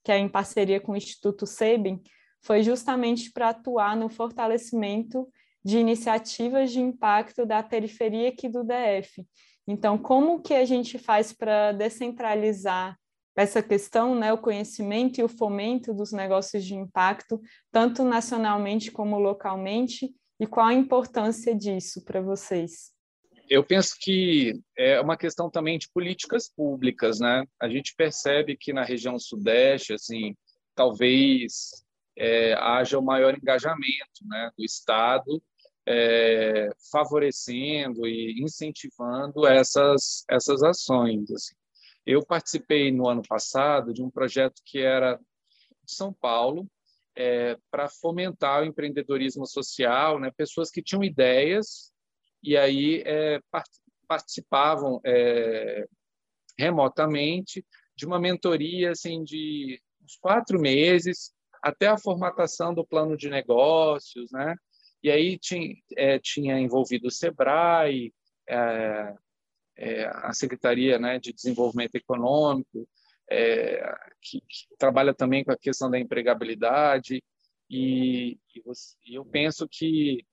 que 0.02 0.10
é 0.10 0.18
em 0.18 0.28
parceria 0.28 0.80
com 0.80 0.92
o 0.92 0.96
Instituto 0.96 1.46
SEBEN, 1.46 2.00
foi 2.42 2.62
justamente 2.62 3.32
para 3.32 3.50
atuar 3.50 3.96
no 3.96 4.08
fortalecimento 4.08 5.28
de 5.64 5.78
iniciativas 5.78 6.72
de 6.72 6.80
impacto 6.80 7.46
da 7.46 7.62
periferia 7.62 8.28
aqui 8.28 8.48
do 8.48 8.62
DF. 8.62 9.26
Então, 9.66 9.96
como 9.96 10.42
que 10.42 10.52
a 10.54 10.64
gente 10.64 10.98
faz 10.98 11.32
para 11.32 11.72
descentralizar 11.72 12.98
essa 13.34 13.62
questão, 13.62 14.14
né, 14.14 14.32
o 14.32 14.38
conhecimento 14.38 15.18
e 15.18 15.24
o 15.24 15.28
fomento 15.28 15.92
dos 15.92 16.12
negócios 16.12 16.64
de 16.64 16.74
impacto, 16.74 17.40
tanto 17.72 18.04
nacionalmente 18.04 18.92
como 18.92 19.18
localmente, 19.18 20.14
e 20.38 20.46
qual 20.46 20.66
a 20.66 20.74
importância 20.74 21.54
disso 21.54 22.04
para 22.04 22.20
vocês? 22.20 22.92
Eu 23.48 23.62
penso 23.62 23.94
que 24.00 24.58
é 24.76 25.00
uma 25.00 25.16
questão 25.16 25.50
também 25.50 25.78
de 25.78 25.88
políticas 25.90 26.48
públicas, 26.48 27.20
né? 27.20 27.44
A 27.60 27.68
gente 27.68 27.94
percebe 27.94 28.56
que 28.56 28.72
na 28.72 28.82
região 28.82 29.18
sudeste, 29.18 29.92
assim, 29.92 30.34
talvez 30.74 31.84
é, 32.16 32.54
haja 32.54 32.98
o 32.98 33.02
um 33.02 33.04
maior 33.04 33.36
engajamento, 33.36 34.26
né, 34.26 34.50
do 34.56 34.64
Estado 34.64 35.42
é, 35.86 36.70
favorecendo 36.90 38.06
e 38.06 38.42
incentivando 38.42 39.46
essas 39.46 40.24
essas 40.30 40.62
ações. 40.62 41.30
Assim. 41.30 41.54
Eu 42.06 42.24
participei 42.24 42.90
no 42.90 43.08
ano 43.08 43.22
passado 43.26 43.92
de 43.92 44.02
um 44.02 44.10
projeto 44.10 44.62
que 44.64 44.78
era 44.78 45.16
de 45.84 45.94
São 45.94 46.12
Paulo 46.12 46.66
é, 47.16 47.56
para 47.70 47.88
fomentar 47.88 48.62
o 48.62 48.66
empreendedorismo 48.66 49.46
social, 49.46 50.18
né? 50.18 50.30
Pessoas 50.36 50.70
que 50.70 50.82
tinham 50.82 51.04
ideias 51.04 51.92
e 52.42 52.56
aí 52.56 53.02
é, 53.06 53.40
participavam 54.06 55.00
é, 55.04 55.86
remotamente 56.58 57.64
de 57.96 58.06
uma 58.06 58.18
mentoria 58.18 58.90
assim 58.90 59.22
de 59.22 59.80
uns 60.02 60.16
quatro 60.16 60.60
meses 60.60 61.32
até 61.62 61.86
a 61.86 61.98
formatação 61.98 62.74
do 62.74 62.86
plano 62.86 63.16
de 63.16 63.30
negócios, 63.30 64.30
né? 64.30 64.54
E 65.02 65.10
aí 65.10 65.38
tinha, 65.38 65.74
é, 65.96 66.18
tinha 66.18 66.58
envolvido 66.58 67.08
o 67.08 67.10
SEBRAE, 67.10 68.12
é, 68.48 69.14
é, 69.76 70.06
a 70.06 70.32
Secretaria 70.32 70.98
né, 70.98 71.18
de 71.18 71.32
Desenvolvimento 71.32 71.94
Econômico, 71.94 72.88
é, 73.30 73.94
que, 74.20 74.40
que, 74.40 74.76
trabalha 74.78 75.14
também 75.14 75.44
com 75.44 75.52
a 75.52 75.56
questão 75.56 75.90
da 75.90 75.98
empregabilidade, 75.98 77.22
e, 77.70 78.38
e, 78.54 78.60
você, 78.64 78.96
eu 79.06 79.24
penso 79.24 79.66
que, 79.68 80.24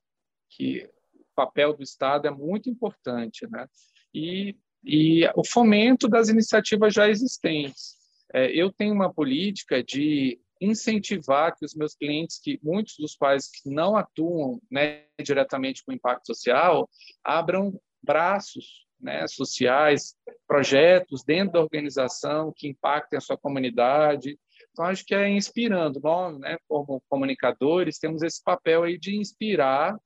que 0.50 0.90
o 1.14 1.26
papel 1.36 1.74
do 1.74 1.84
Estado 1.84 2.28
é 2.28 2.32
muito 2.32 2.70
importante, 2.70 3.48
né? 3.50 3.68
E, 4.14 4.56
e 4.84 5.26
o 5.36 5.46
fomento 5.46 6.08
das 6.08 6.30
iniciativas 6.30 6.94
já 6.94 7.08
existentes. 7.08 7.96
É, 8.34 8.52
eu 8.52 8.72
tenho 8.72 8.94
uma 8.94 9.14
política 9.14 9.84
de 9.84 10.40
incentivar 10.60 11.56
que 11.56 11.66
os 11.66 11.74
meus 11.74 11.96
clientes, 11.96 12.40
que 12.40 12.60
muitos 12.62 12.96
dos 12.98 13.16
quais 13.16 13.50
não 13.66 13.98
atuam 13.98 14.62
né, 14.70 15.06
diretamente 15.22 15.84
com 15.84 15.92
impacto 15.92 16.28
social, 16.28 16.88
abram 17.24 17.80
braços 18.04 18.86
né, 19.02 19.28
sociais, 19.28 20.16
projetos 20.48 21.24
dentro 21.24 21.54
da 21.54 21.62
organização 21.62 22.54
que 22.56 22.68
impactem 22.68 23.18
a 23.18 23.22
sua 23.22 23.38
comunidade. 23.38 24.38
Então, 24.72 24.86
acho 24.86 25.06
que 25.06 25.16
é 25.16 25.30
inspirando. 25.30 26.00
Nós, 26.02 26.38
né, 26.40 26.58
como 26.68 27.02
comunicadores, 27.10 28.00
temos 28.00 28.22
esse 28.22 28.42
papel 28.44 28.84
aí 28.84 28.98
de 28.98 29.16
inspirar 29.16 29.98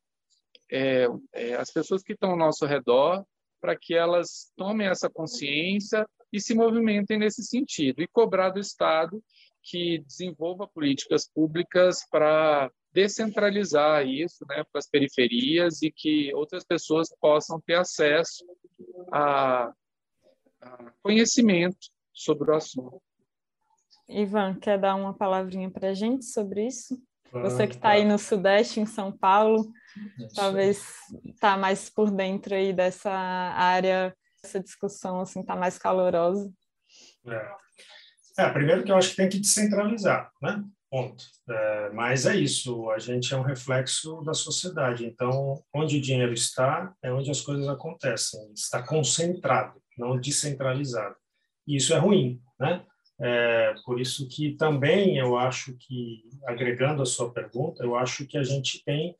é, 0.72 1.08
é, 1.34 1.56
as 1.56 1.72
pessoas 1.72 2.02
que 2.02 2.14
estão 2.14 2.32
ao 2.32 2.38
nosso 2.38 2.66
redor 2.66 3.24
para 3.62 3.76
que 3.76 3.94
elas 3.94 4.52
tomem 4.56 4.88
essa 4.88 5.10
consciência 5.10 6.08
e 6.32 6.40
se 6.40 6.54
movimentem 6.54 7.18
nesse 7.18 7.44
sentido 7.44 8.02
e 8.02 8.08
cobrar 8.08 8.50
do 8.50 8.60
Estado 8.60 9.22
que 9.64 10.00
desenvolva 10.00 10.68
políticas 10.68 11.28
públicas 11.28 12.08
para 12.10 12.70
descentralizar 12.96 14.08
isso 14.08 14.46
né, 14.48 14.64
para 14.72 14.80
as 14.80 14.88
periferias 14.88 15.82
e 15.82 15.92
que 15.92 16.34
outras 16.34 16.64
pessoas 16.64 17.10
possam 17.20 17.60
ter 17.60 17.76
acesso 17.76 18.46
a, 19.12 19.70
a 20.62 20.92
conhecimento 21.04 21.90
sobre 22.14 22.52
o 22.52 22.56
assunto. 22.56 23.02
Ivan, 24.08 24.56
quer 24.56 24.80
dar 24.80 24.96
uma 24.96 25.14
palavrinha 25.14 25.70
para 25.70 25.90
a 25.90 25.94
gente 25.94 26.24
sobre 26.24 26.68
isso? 26.68 26.98
Você 27.34 27.68
que 27.68 27.76
está 27.76 27.90
aí 27.90 28.06
no 28.06 28.18
Sudeste, 28.18 28.80
em 28.80 28.86
São 28.86 29.12
Paulo, 29.12 29.70
talvez 30.34 30.88
está 31.26 31.58
mais 31.58 31.90
por 31.90 32.10
dentro 32.10 32.56
aí 32.56 32.72
dessa 32.72 33.12
área, 33.12 34.16
essa 34.42 34.58
discussão 34.62 35.20
assim 35.20 35.42
está 35.42 35.54
mais 35.54 35.78
calorosa. 35.78 36.50
É. 37.28 37.56
É, 38.38 38.50
primeiro 38.52 38.86
que 38.86 38.92
eu 38.92 38.96
acho 38.96 39.10
que 39.10 39.16
tem 39.18 39.28
que 39.28 39.40
descentralizar, 39.40 40.32
né? 40.42 40.64
Ponto. 40.96 41.26
É, 41.50 41.90
mas 41.90 42.26
é 42.26 42.38
isso, 42.38 42.90
a 42.90 42.98
gente 43.00 43.34
é 43.34 43.38
um 43.38 43.42
reflexo 43.42 44.22
da 44.22 44.34
sociedade. 44.34 45.06
Então, 45.06 45.62
onde 45.74 45.98
o 45.98 46.02
dinheiro 46.02 46.32
está, 46.32 46.96
é 47.04 47.12
onde 47.12 47.30
as 47.30 47.42
coisas 47.42 47.68
acontecem. 47.68 48.40
Está 48.54 48.82
concentrado, 48.82 49.78
não 49.98 50.18
descentralizado. 50.18 51.18
E 51.68 51.76
isso 51.76 51.94
é 51.94 51.98
ruim, 51.98 52.40
né? 52.58 52.86
É, 53.20 53.76
por 53.84 54.00
isso 54.00 54.26
que 54.30 54.56
também 54.56 55.18
eu 55.18 55.38
acho 55.38 55.76
que, 55.78 56.30
agregando 56.48 57.02
a 57.02 57.06
sua 57.06 57.30
pergunta, 57.30 57.84
eu 57.84 57.98
acho 57.98 58.26
que 58.26 58.38
a 58.38 58.44
gente 58.44 58.82
tem 58.86 59.18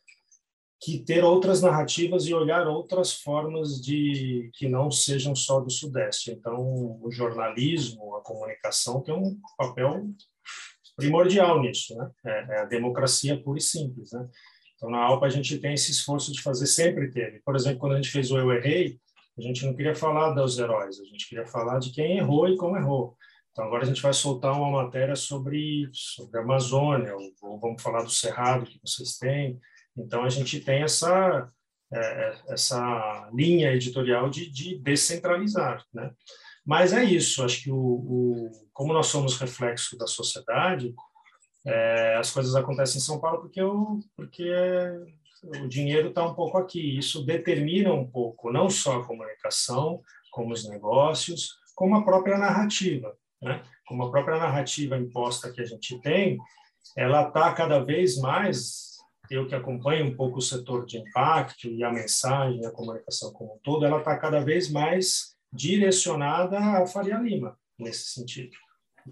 que 0.82 1.00
ter 1.00 1.26
outras 1.26 1.62
narrativas 1.62 2.26
e 2.26 2.34
olhar 2.34 2.70
outras 2.70 3.16
formas 3.16 3.82
de 3.82 4.50
que 4.54 4.70
não 4.70 4.90
sejam 4.90 5.36
só 5.36 5.60
do 5.60 5.70
Sudeste. 5.70 6.32
Então, 6.32 6.58
o 7.02 7.12
jornalismo, 7.12 8.16
a 8.16 8.22
comunicação 8.22 9.02
tem 9.02 9.14
um 9.14 9.38
papel 9.58 10.06
primordial 10.96 11.62
nisso, 11.62 11.96
né? 11.96 12.10
É, 12.26 12.30
é 12.56 12.60
a 12.62 12.66
democracia 12.66 13.42
pura 13.42 13.60
e 13.60 13.62
simples, 13.62 14.12
né? 14.12 14.28
Então, 14.76 14.90
na 14.90 15.00
Alpa 15.00 15.26
a 15.26 15.30
gente 15.30 15.58
tem 15.58 15.74
esse 15.74 15.92
esforço 15.92 16.32
de 16.32 16.42
fazer, 16.42 16.68
sempre 16.68 17.10
teve. 17.10 17.42
Por 17.44 17.56
exemplo, 17.56 17.80
quando 17.80 17.94
a 17.94 17.96
gente 17.96 18.10
fez 18.10 18.32
o 18.32 18.38
Eu 18.38 18.52
Errei, 18.52 19.00
a 19.38 19.42
gente 19.42 19.66
não 19.66 19.74
queria 19.74 19.96
falar 19.96 20.32
dos 20.32 20.58
heróis, 20.58 21.00
a 21.00 21.06
gente 21.06 21.28
queria 21.28 21.46
falar 21.46 21.80
de 21.80 21.92
quem 21.92 22.18
errou 22.18 22.48
e 22.48 22.58
como 22.58 22.78
errou. 22.78 23.18
Então, 23.52 23.66
agora 23.66 23.84
a 23.84 23.86
gente 23.86 24.02
vai 24.02 24.14
soltar 24.14 24.52
uma 24.54 24.84
matéria 24.84 25.16
sobre, 25.16 25.90
sobre 25.94 26.40
a 26.40 26.44
Amazônia, 26.44 27.16
ou, 27.16 27.32
ou 27.42 27.60
vamos 27.60 27.82
falar 27.82 28.04
do 28.04 28.10
Cerrado 28.10 28.66
que 28.66 28.80
vocês 28.84 29.18
têm. 29.18 29.60
Então, 29.98 30.24
a 30.24 30.30
gente 30.30 30.60
tem 30.60 30.84
essa, 30.84 31.50
é, 31.94 32.00
é, 32.00 32.36
essa 32.50 33.30
linha 33.34 33.72
editorial 33.74 34.30
de, 34.30 34.50
de 34.52 34.78
descentralizar, 34.80 35.86
né? 35.94 36.12
Mas 36.66 36.94
é 36.94 37.04
isso, 37.04 37.44
acho 37.44 37.64
que 37.64 37.72
o, 37.72 37.78
o, 37.78 38.52
como 38.74 38.92
nós 38.92 39.08
somos 39.08 39.38
reflexo 39.38 39.98
da 39.98 40.08
sociedade, 40.08 40.94
é, 41.66 42.16
as 42.18 42.32
coisas 42.32 42.56
acontecem 42.56 42.98
em 42.98 43.04
São 43.04 43.20
Paulo 43.20 43.42
porque, 43.42 43.62
o, 43.62 44.00
porque 44.16 44.52
o 45.44 45.68
dinheiro 45.68 46.10
está 46.10 46.26
um 46.26 46.34
pouco 46.34 46.58
aqui. 46.58 46.98
Isso 46.98 47.24
determina 47.24 47.94
um 47.94 48.06
pouco 48.10 48.52
não 48.52 48.70
só 48.70 48.98
a 48.98 49.06
comunicação, 49.06 50.02
como 50.32 50.54
os 50.54 50.68
negócios, 50.68 51.56
como 51.76 51.96
a 51.96 52.04
própria 52.04 52.38
narrativa. 52.38 53.16
Né? 53.42 53.62
Como 53.88 54.04
a 54.04 54.12
própria 54.12 54.38
narrativa 54.38 54.98
imposta 54.98 55.52
que 55.52 55.62
a 55.62 55.66
gente 55.66 56.00
tem, 56.02 56.38
ela 56.98 57.28
está 57.28 57.54
cada 57.54 57.80
vez 57.80 58.18
mais, 58.18 58.98
eu 59.30 59.48
que 59.48 59.56
acompanho 59.56 60.06
um 60.06 60.16
pouco 60.16 60.40
o 60.40 60.42
setor 60.42 60.86
de 60.86 60.98
impacto 60.98 61.68
e 61.68 61.84
a 61.84 61.92
mensagem, 61.92 62.66
a 62.66 62.72
comunicação 62.72 63.32
como 63.34 63.56
um 63.56 63.60
todo, 63.64 63.86
ela 63.86 64.00
está 64.00 64.18
cada 64.18 64.40
vez 64.40 64.72
mais 64.72 65.35
direcionada 65.56 66.60
a 66.60 66.86
Faria 66.86 67.18
Lima, 67.18 67.58
nesse 67.80 68.10
sentido. 68.10 68.56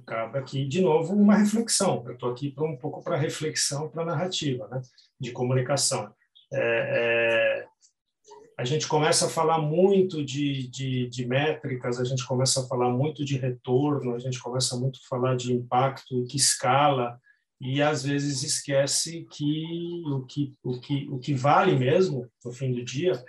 Cabe 0.05 0.39
aqui, 0.39 0.65
de 0.65 0.81
novo, 0.81 1.13
uma 1.13 1.35
reflexão. 1.35 2.03
Eu 2.05 2.13
estou 2.13 2.31
aqui 2.31 2.51
para 2.51 2.65
um 2.65 2.75
pouco 2.75 3.03
para 3.03 3.15
reflexão, 3.15 3.89
para 3.89 4.03
narrativa, 4.03 4.67
né? 4.67 4.81
de 5.19 5.31
comunicação. 5.31 6.11
É, 6.51 6.59
é, 6.59 7.65
a 8.57 8.65
gente 8.65 8.87
começa 8.87 9.27
a 9.27 9.29
falar 9.29 9.59
muito 9.59 10.23
de, 10.23 10.67
de, 10.67 11.07
de, 11.09 11.25
métricas, 11.25 11.99
a 11.99 12.03
gente 12.03 12.25
começa 12.25 12.61
a 12.61 12.67
falar 12.67 12.89
muito 12.89 13.23
de 13.23 13.37
retorno, 13.37 14.15
a 14.15 14.19
gente 14.19 14.39
começa 14.39 14.75
muito 14.75 14.99
a 15.03 15.07
falar 15.07 15.35
de 15.35 15.53
impacto, 15.53 16.25
que 16.25 16.37
escala, 16.37 17.19
e 17.61 17.81
às 17.81 18.03
vezes 18.03 18.43
esquece 18.43 19.25
que 19.31 20.03
o 20.07 20.25
que, 20.25 20.53
o 20.63 20.79
que, 20.79 21.07
o 21.09 21.19
que 21.19 21.33
vale 21.33 21.75
mesmo, 21.75 22.27
no 22.43 22.51
fim 22.51 22.71
do 22.71 22.83
dia, 22.83 23.23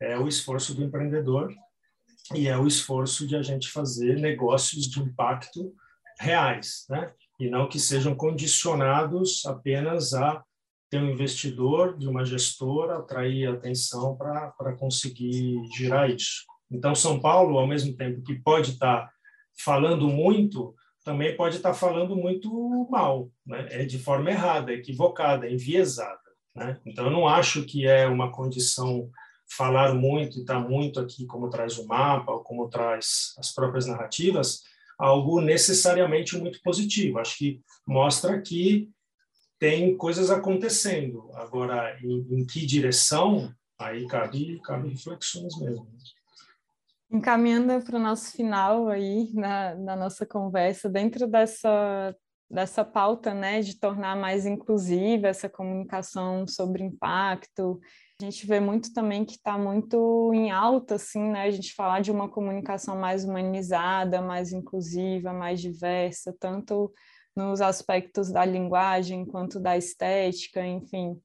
é 0.00 0.18
o 0.18 0.28
esforço 0.28 0.74
do 0.74 0.84
empreendedor 0.84 1.52
e 2.34 2.48
é 2.48 2.56
o 2.56 2.66
esforço 2.66 3.26
de 3.26 3.36
a 3.36 3.42
gente 3.42 3.68
fazer 3.68 4.18
negócios 4.18 4.86
de 4.86 5.00
impacto 5.00 5.74
reais, 6.18 6.84
né? 6.88 7.12
e 7.38 7.48
não 7.48 7.68
que 7.68 7.80
sejam 7.80 8.14
condicionados 8.14 9.44
apenas 9.46 10.12
a 10.12 10.44
ter 10.90 11.00
um 11.00 11.10
investidor, 11.10 11.96
de 11.96 12.08
uma 12.08 12.24
gestora, 12.24 12.98
atrair 12.98 13.48
atenção 13.48 14.16
para 14.16 14.76
conseguir 14.76 15.62
girar 15.74 16.10
isso. 16.10 16.44
Então, 16.70 16.94
São 16.94 17.20
Paulo, 17.20 17.58
ao 17.58 17.66
mesmo 17.66 17.96
tempo 17.96 18.22
que 18.22 18.34
pode 18.34 18.72
estar 18.72 19.06
tá 19.06 19.12
falando 19.64 20.08
muito, 20.08 20.74
também 21.04 21.36
pode 21.36 21.56
estar 21.56 21.70
tá 21.70 21.74
falando 21.74 22.14
muito 22.16 22.88
mal, 22.90 23.30
né? 23.46 23.68
é 23.70 23.84
de 23.84 23.98
forma 23.98 24.30
errada, 24.30 24.72
equivocada, 24.72 25.48
enviesada. 25.48 26.18
Né? 26.54 26.78
Então, 26.84 27.06
eu 27.06 27.10
não 27.10 27.26
acho 27.26 27.64
que 27.64 27.86
é 27.86 28.06
uma 28.06 28.30
condição 28.30 29.08
falar 29.50 29.94
muito 29.94 30.38
e 30.38 30.40
estar 30.40 30.60
muito 30.60 31.00
aqui, 31.00 31.26
como 31.26 31.50
traz 31.50 31.78
o 31.78 31.86
mapa, 31.86 32.32
ou 32.32 32.40
como 32.40 32.68
traz 32.68 33.34
as 33.38 33.52
próprias 33.52 33.86
narrativas, 33.86 34.62
algo 34.98 35.40
necessariamente 35.40 36.38
muito 36.38 36.60
positivo. 36.62 37.18
Acho 37.18 37.36
que 37.38 37.60
mostra 37.86 38.40
que 38.40 38.90
tem 39.58 39.96
coisas 39.96 40.30
acontecendo. 40.30 41.30
Agora, 41.34 41.98
em, 42.02 42.26
em 42.30 42.46
que 42.46 42.64
direção, 42.64 43.52
aí 43.78 44.06
cabe, 44.06 44.60
cabe 44.62 44.88
reflexões 44.88 45.58
mesmo. 45.58 45.86
Encaminhando 47.10 47.84
para 47.84 47.96
o 47.96 48.02
nosso 48.02 48.32
final 48.32 48.88
aí, 48.88 49.30
na, 49.34 49.74
na 49.74 49.96
nossa 49.96 50.24
conversa, 50.24 50.88
dentro 50.88 51.26
dessa, 51.26 52.14
dessa 52.50 52.84
pauta, 52.84 53.32
né, 53.32 53.60
de 53.60 53.78
tornar 53.78 54.16
mais 54.16 54.44
inclusiva 54.44 55.28
essa 55.28 55.48
comunicação 55.48 56.46
sobre 56.48 56.82
impacto, 56.82 57.78
a 58.20 58.24
gente 58.24 58.46
vê 58.46 58.60
muito 58.60 58.92
também 58.92 59.24
que 59.24 59.32
está 59.32 59.56
muito 59.56 60.30
em 60.34 60.50
alta, 60.50 60.96
assim, 60.96 61.30
né, 61.30 61.42
a 61.42 61.50
gente 61.50 61.72
falar 61.74 62.00
de 62.00 62.10
uma 62.10 62.28
comunicação 62.28 62.98
mais 62.98 63.24
humanizada, 63.24 64.20
mais 64.20 64.52
inclusiva, 64.52 65.32
mais 65.32 65.60
diversa, 65.60 66.34
tanto 66.38 66.92
nos 67.34 67.60
aspectos 67.60 68.30
da 68.30 68.44
linguagem 68.44 69.24
quanto 69.24 69.60
da 69.60 69.76
estética, 69.76 70.66
enfim, 70.66 71.18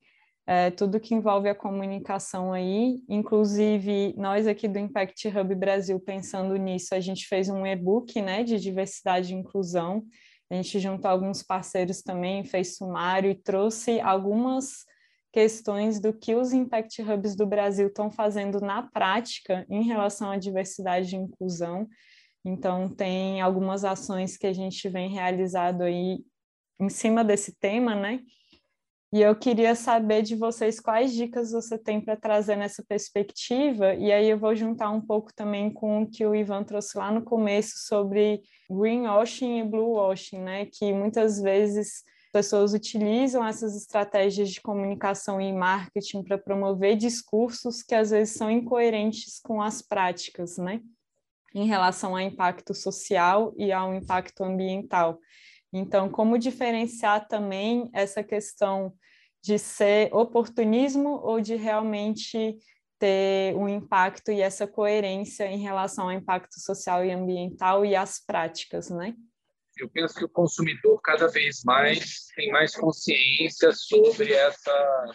é, 0.47 0.69
tudo 0.69 0.99
que 0.99 1.15
envolve 1.15 1.49
a 1.49 1.55
comunicação 1.55 2.53
aí. 2.53 3.03
Inclusive, 3.09 4.13
nós 4.15 4.47
aqui 4.47 4.67
do 4.67 4.77
Impact 4.77 5.27
Hub 5.27 5.55
Brasil, 5.55 5.99
pensando 5.99 6.55
nisso, 6.55 6.93
a 6.93 6.99
gente 6.99 7.27
fez 7.27 7.49
um 7.49 7.65
e-book 7.65 8.21
né, 8.21 8.43
de 8.43 8.59
diversidade 8.59 9.33
e 9.33 9.37
inclusão. 9.37 10.05
A 10.55 10.61
gente 10.61 10.79
juntou 10.79 11.11
alguns 11.11 11.43
parceiros 11.43 12.01
também, 12.01 12.45
fez 12.45 12.77
sumário 12.77 13.29
e 13.29 13.35
trouxe 13.35 13.99
algumas 13.99 14.85
questões 15.33 15.99
do 15.99 16.13
que 16.13 16.33
os 16.33 16.53
Impact 16.53 17.01
Hubs 17.01 17.35
do 17.35 17.45
Brasil 17.45 17.87
estão 17.87 18.09
fazendo 18.09 18.61
na 18.61 18.83
prática 18.83 19.65
em 19.69 19.83
relação 19.83 20.31
à 20.31 20.37
diversidade 20.37 21.13
e 21.13 21.19
inclusão. 21.19 21.87
Então, 22.45 22.87
tem 22.87 23.41
algumas 23.41 23.83
ações 23.83 24.37
que 24.37 24.47
a 24.47 24.53
gente 24.53 24.87
vem 24.87 25.09
realizando 25.09 25.83
aí 25.83 26.23
em 26.79 26.87
cima 26.87 27.21
desse 27.21 27.53
tema, 27.59 27.93
né? 27.93 28.21
E 29.13 29.21
eu 29.21 29.35
queria 29.35 29.75
saber 29.75 30.21
de 30.21 30.35
vocês 30.35 30.79
quais 30.79 31.13
dicas 31.13 31.51
você 31.51 31.77
tem 31.77 32.01
para 32.01 32.17
trazer 32.17 32.55
nessa 32.55 32.83
perspectiva, 32.83 33.93
e 33.93 34.11
aí 34.11 34.29
eu 34.29 34.37
vou 34.37 34.55
juntar 34.55 34.89
um 34.89 34.99
pouco 34.99 35.33
também 35.33 35.71
com 35.71 36.01
o 36.01 36.09
que 36.09 36.25
o 36.25 36.35
Ivan 36.35 36.63
trouxe 36.63 36.97
lá 36.97 37.11
no 37.11 37.21
começo 37.21 37.77
sobre 37.87 38.41
greenwashing 38.69 39.59
e 39.59 39.63
bluewashing, 39.63 40.39
né? 40.39 40.65
Que 40.65 40.91
muitas 40.91 41.41
vezes 41.41 42.03
pessoas 42.33 42.73
utilizam 42.73 43.45
essas 43.45 43.77
estratégias 43.77 44.49
de 44.49 44.59
comunicação 44.59 45.39
e 45.39 45.53
marketing 45.53 46.23
para 46.23 46.37
promover 46.37 46.97
discursos 46.97 47.81
que 47.81 47.95
às 47.95 48.09
vezes 48.09 48.35
são 48.35 48.51
incoerentes 48.51 49.39
com 49.39 49.61
as 49.61 49.81
práticas, 49.81 50.57
né? 50.57 50.81
em 51.55 51.65
relação 51.65 52.11
ao 52.11 52.19
impacto 52.19 52.73
social 52.73 53.53
e 53.57 53.71
ao 53.71 53.95
impacto 53.95 54.43
ambiental. 54.43 55.17
Então, 55.77 56.09
como 56.09 56.39
diferenciar 56.39 57.27
também 57.27 57.89
essa 57.91 58.23
questão 58.23 58.93
de 59.43 59.59
ser 59.59 60.09
oportunismo 60.15 61.19
ou 61.21 61.41
de 61.41 61.55
realmente 61.55 62.57
ter 62.97 63.53
um 63.57 63.67
impacto 63.67 64.31
e 64.31 64.39
essa 64.39 64.65
coerência 64.65 65.43
em 65.45 65.57
relação 65.57 66.05
ao 66.05 66.13
impacto 66.13 66.61
social 66.61 67.03
e 67.03 67.11
ambiental 67.11 67.85
e 67.85 67.93
às 67.93 68.23
práticas, 68.25 68.89
né? 68.89 69.13
Eu 69.77 69.89
penso 69.89 70.15
que 70.15 70.23
o 70.23 70.29
consumidor 70.29 71.01
cada 71.01 71.27
vez 71.27 71.61
mais 71.65 72.27
tem 72.33 72.49
mais 72.51 72.73
consciência 72.73 73.73
sobre 73.73 74.31
essa 74.31 75.05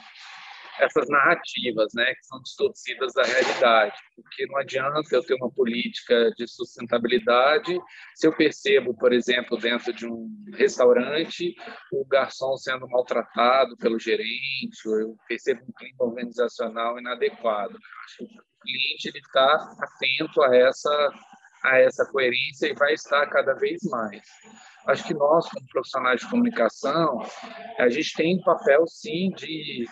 essas 0.80 1.08
narrativas, 1.08 1.92
né, 1.94 2.14
que 2.14 2.26
são 2.26 2.40
distorcidas 2.42 3.12
da 3.12 3.22
realidade, 3.22 3.94
porque 4.16 4.46
não 4.46 4.58
adianta 4.58 5.14
eu 5.14 5.22
ter 5.22 5.34
uma 5.34 5.50
política 5.50 6.30
de 6.36 6.46
sustentabilidade 6.48 7.78
se 8.14 8.26
eu 8.26 8.36
percebo, 8.36 8.94
por 8.94 9.12
exemplo, 9.12 9.58
dentro 9.58 9.92
de 9.92 10.06
um 10.06 10.28
restaurante, 10.54 11.54
o 11.92 12.04
garçom 12.06 12.56
sendo 12.56 12.88
maltratado 12.88 13.76
pelo 13.76 13.98
gerente, 13.98 14.84
eu 14.86 15.16
percebo 15.28 15.62
um 15.62 15.72
clima 15.72 16.04
organizacional 16.04 16.98
inadequado. 16.98 17.74
o 18.20 18.62
cliente 18.62 19.08
ele 19.08 19.18
está 19.18 19.74
atento 19.80 20.42
a 20.42 20.54
essa 20.54 21.12
a 21.62 21.78
essa 21.78 22.06
coerência 22.06 22.68
e 22.68 22.74
vai 22.74 22.94
estar 22.94 23.26
cada 23.26 23.52
vez 23.54 23.82
mais. 23.84 24.22
Acho 24.86 25.06
que 25.06 25.14
nós, 25.14 25.48
como 25.50 25.66
profissionais 25.66 26.20
de 26.20 26.30
comunicação, 26.30 27.22
a 27.78 27.88
gente 27.88 28.14
tem 28.14 28.36
um 28.36 28.42
papel, 28.42 28.86
sim, 28.86 29.30
de 29.36 29.84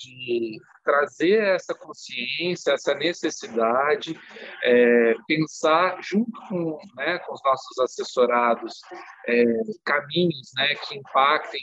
de 0.00 0.58
trazer 0.82 1.54
essa 1.54 1.74
consciência, 1.74 2.72
essa 2.72 2.94
necessidade, 2.94 4.18
é, 4.62 5.14
pensar 5.26 5.98
junto 6.02 6.32
com, 6.48 6.78
né, 6.96 7.18
com 7.18 7.34
os 7.34 7.40
nossos 7.44 7.78
assessorados 7.78 8.80
é, 9.28 9.44
caminhos 9.84 10.50
né, 10.56 10.74
que 10.76 10.96
impactem 10.96 11.62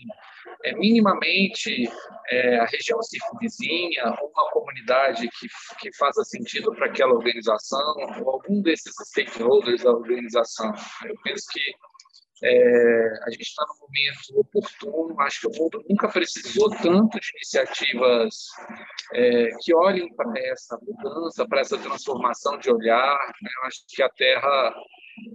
é, 0.64 0.76
minimamente 0.76 1.90
é, 2.30 2.60
a 2.60 2.66
região 2.66 3.02
circunvizinha, 3.02 4.06
uma 4.06 4.52
comunidade 4.52 5.28
que, 5.40 5.48
que 5.80 5.98
faça 5.98 6.24
sentido 6.24 6.74
para 6.74 6.86
aquela 6.86 7.14
organização, 7.14 7.96
ou 8.22 8.30
algum 8.30 8.62
desses 8.62 8.94
stakeholders 9.10 9.84
da 9.84 9.92
organização. 9.92 10.72
Eu 11.06 11.16
penso 11.24 11.48
que 11.52 11.60
é, 12.44 13.20
a 13.26 13.32
gente 13.32 13.42
está 13.42 13.66
no 13.66 13.88
momento 13.88 14.40
oportuno, 14.40 15.20
acho 15.22 15.42
que 15.42 15.48
o 15.48 15.64
mundo 15.64 15.84
nunca 15.90 16.08
precisou 16.08 16.70
tanto 16.70 17.20
de 17.20 17.32
iniciativas 17.36 18.36
é, 19.14 19.50
que 19.62 19.74
olhem 19.74 20.14
para 20.16 20.32
essa 20.48 20.78
mudança, 20.82 21.48
para 21.48 21.62
essa 21.62 21.78
transformação 21.78 22.58
de 22.60 22.70
olhar. 22.70 23.18
Né? 23.42 23.50
Eu 23.62 23.68
acho 23.68 23.84
que 23.88 24.04
a 24.04 24.10
Terra 24.10 24.76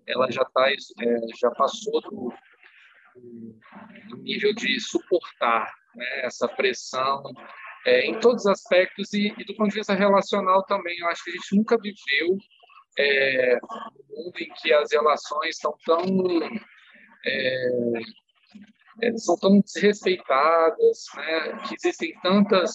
ela 0.06 0.30
já, 0.30 0.44
tá, 0.44 0.70
é, 0.70 0.76
já 1.40 1.50
passou 1.50 2.00
do, 2.02 2.32
do, 4.08 4.16
nível 4.18 4.54
de 4.54 4.78
suportar 4.80 5.72
né? 5.96 6.20
essa 6.24 6.46
pressão 6.46 7.22
é, 7.84 8.06
em 8.06 8.20
todos 8.20 8.44
os 8.44 8.46
aspectos 8.46 9.12
e, 9.12 9.34
e, 9.36 9.44
do 9.44 9.56
ponto 9.56 9.70
de 9.70 9.76
vista 9.76 9.94
relacional 9.94 10.64
também. 10.66 10.96
Eu 10.98 11.08
acho 11.08 11.24
que 11.24 11.30
a 11.30 11.34
gente 11.34 11.56
nunca 11.56 11.76
viveu 11.78 12.38
é, 12.96 13.58
um 13.64 14.24
mundo 14.24 14.38
em 14.38 14.52
que 14.60 14.72
as 14.72 14.92
relações 14.92 15.56
estão 15.56 15.74
tão 15.84 16.04
é, 17.24 17.68
é, 19.02 19.16
são 19.16 19.36
tão 19.38 19.60
desrespeitadas, 19.60 21.06
né, 21.16 21.58
que 21.66 21.74
existem 21.74 22.14
tantas 22.22 22.72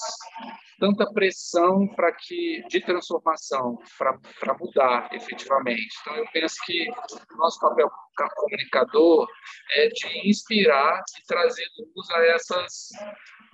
tanta 0.79 1.11
pressão 1.11 1.87
para 1.95 2.11
que 2.11 2.63
de 2.69 2.81
transformação 2.81 3.79
para 3.97 4.53
mudar 4.59 5.09
efetivamente. 5.11 5.97
Então 6.01 6.15
eu 6.15 6.25
penso 6.31 6.55
que 6.65 6.87
o 7.33 7.37
nosso 7.37 7.59
papel 7.59 7.89
comunicador 8.35 9.27
é 9.75 9.87
de 9.87 10.29
inspirar 10.29 11.01
e 11.19 11.25
trazer 11.25 11.65
luz 11.95 12.09
a 12.11 12.25
essas 12.25 12.89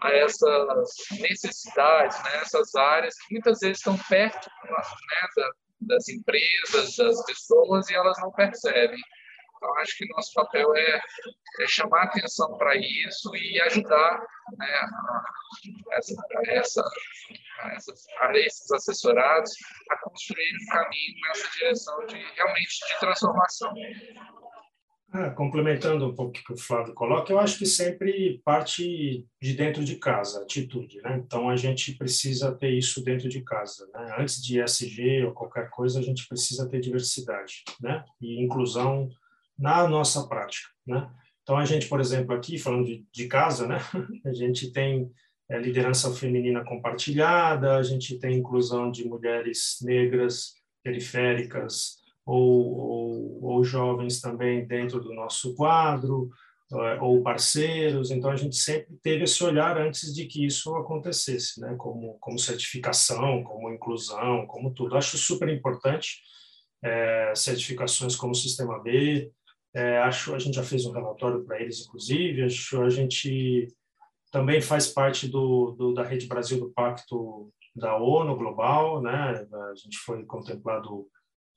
a 0.01 0.11
essas 0.11 0.93
necessidades, 1.21 2.21
né, 2.23 2.41
essas 2.41 2.75
áreas 2.75 3.15
que 3.19 3.35
muitas 3.35 3.59
vezes 3.59 3.77
estão 3.77 3.97
perto 4.09 4.49
né, 4.65 5.45
das 5.81 6.09
empresas, 6.09 6.95
das 6.97 7.25
pessoas 7.25 7.89
e 7.89 7.93
elas 7.93 8.17
não 8.21 8.31
percebem. 8.31 8.99
Então, 9.63 9.77
acho 9.77 9.97
que 9.97 10.09
nosso 10.09 10.33
papel 10.33 10.75
é, 10.75 11.01
é 11.61 11.67
chamar 11.67 12.03
atenção 12.03 12.57
para 12.57 12.75
isso 12.75 13.33
e 13.33 13.61
ajudar 13.61 14.19
né, 14.57 14.67
a, 14.67 15.23
a, 15.93 15.97
essa, 16.47 16.83
a, 17.61 17.73
essas, 17.73 18.05
a 18.19 18.37
esses 18.37 18.69
assessorados 18.71 19.51
a 19.89 19.97
construir 19.99 20.53
um 20.61 20.65
caminho 20.67 21.15
nessa 21.27 21.49
direção 21.51 22.05
de 22.07 22.17
realmente 22.17 22.87
de 22.89 22.99
transformação. 22.99 23.73
Ah, 25.13 25.29
complementando 25.29 26.09
um 26.09 26.15
pouco 26.15 26.31
o 26.31 26.43
que 26.43 26.53
o 26.53 26.57
Flávio 26.57 26.93
coloca, 26.93 27.31
eu 27.31 27.39
acho 27.39 27.59
que 27.59 27.67
sempre 27.67 28.41
parte 28.43 29.25
de 29.41 29.53
dentro 29.53 29.85
de 29.85 29.95
casa, 29.97 30.41
atitude, 30.41 30.99
né? 31.03 31.21
Então 31.23 31.49
a 31.49 31.55
gente 31.55 31.95
precisa 31.95 32.51
ter 32.51 32.71
isso 32.71 33.01
dentro 33.03 33.29
de 33.29 33.41
casa, 33.43 33.87
né? 33.93 34.15
Antes 34.17 34.43
de 34.43 34.59
SG 34.59 35.23
ou 35.23 35.31
qualquer 35.31 35.69
coisa, 35.69 35.99
a 35.99 36.01
gente 36.01 36.27
precisa 36.27 36.67
ter 36.67 36.81
diversidade, 36.81 37.63
né? 37.79 38.03
E 38.19 38.43
inclusão 38.43 39.07
na 39.63 39.87
nossa 39.87 40.27
prática, 40.27 40.67
né? 40.85 41.09
Então 41.41 41.55
a 41.57 41.63
gente, 41.63 41.87
por 41.87 42.01
exemplo, 42.01 42.35
aqui 42.35 42.57
falando 42.57 42.85
de, 42.85 43.05
de 43.13 43.27
casa, 43.27 43.65
né? 43.65 43.77
A 44.27 44.33
gente 44.33 44.71
tem 44.71 45.09
é, 45.49 45.57
liderança 45.57 46.13
feminina 46.13 46.65
compartilhada, 46.65 47.77
a 47.77 47.83
gente 47.83 48.17
tem 48.17 48.37
inclusão 48.39 48.91
de 48.91 49.07
mulheres 49.07 49.77
negras 49.81 50.53
periféricas 50.83 51.97
ou, 52.25 52.77
ou, 52.77 53.43
ou 53.43 53.63
jovens 53.63 54.19
também 54.21 54.65
dentro 54.65 54.99
do 55.01 55.13
nosso 55.13 55.53
quadro 55.55 56.29
é, 56.73 57.01
ou 57.01 57.21
parceiros. 57.21 58.11
Então 58.11 58.31
a 58.31 58.35
gente 58.35 58.55
sempre 58.55 58.97
teve 59.01 59.23
esse 59.23 59.41
olhar 59.43 59.77
antes 59.77 60.13
de 60.13 60.25
que 60.25 60.45
isso 60.45 60.75
acontecesse, 60.75 61.61
né? 61.61 61.73
Como 61.77 62.17
como 62.19 62.37
certificação, 62.37 63.43
como 63.43 63.71
inclusão, 63.71 64.45
como 64.45 64.73
tudo. 64.73 64.97
Acho 64.97 65.17
super 65.17 65.47
importante 65.47 66.17
é, 66.83 67.33
certificações 67.33 68.15
como 68.15 68.35
Sistema 68.35 68.77
B, 68.79 69.31
é, 69.73 69.97
acho 69.99 70.35
a 70.35 70.39
gente 70.39 70.55
já 70.55 70.63
fez 70.63 70.85
um 70.85 70.91
relatório 70.91 71.43
para 71.43 71.59
eles, 71.61 71.81
inclusive. 71.81 72.43
Acho 72.43 72.81
a 72.81 72.89
gente 72.89 73.67
também 74.31 74.61
faz 74.61 74.87
parte 74.87 75.27
do, 75.27 75.71
do, 75.71 75.93
da 75.93 76.03
Rede 76.03 76.27
Brasil 76.27 76.59
do 76.59 76.71
Pacto 76.71 77.51
da 77.75 77.97
ONU 77.97 78.35
Global, 78.35 79.01
né? 79.01 79.47
A 79.71 79.75
gente 79.75 79.97
foi 79.97 80.23
contemplado 80.25 81.07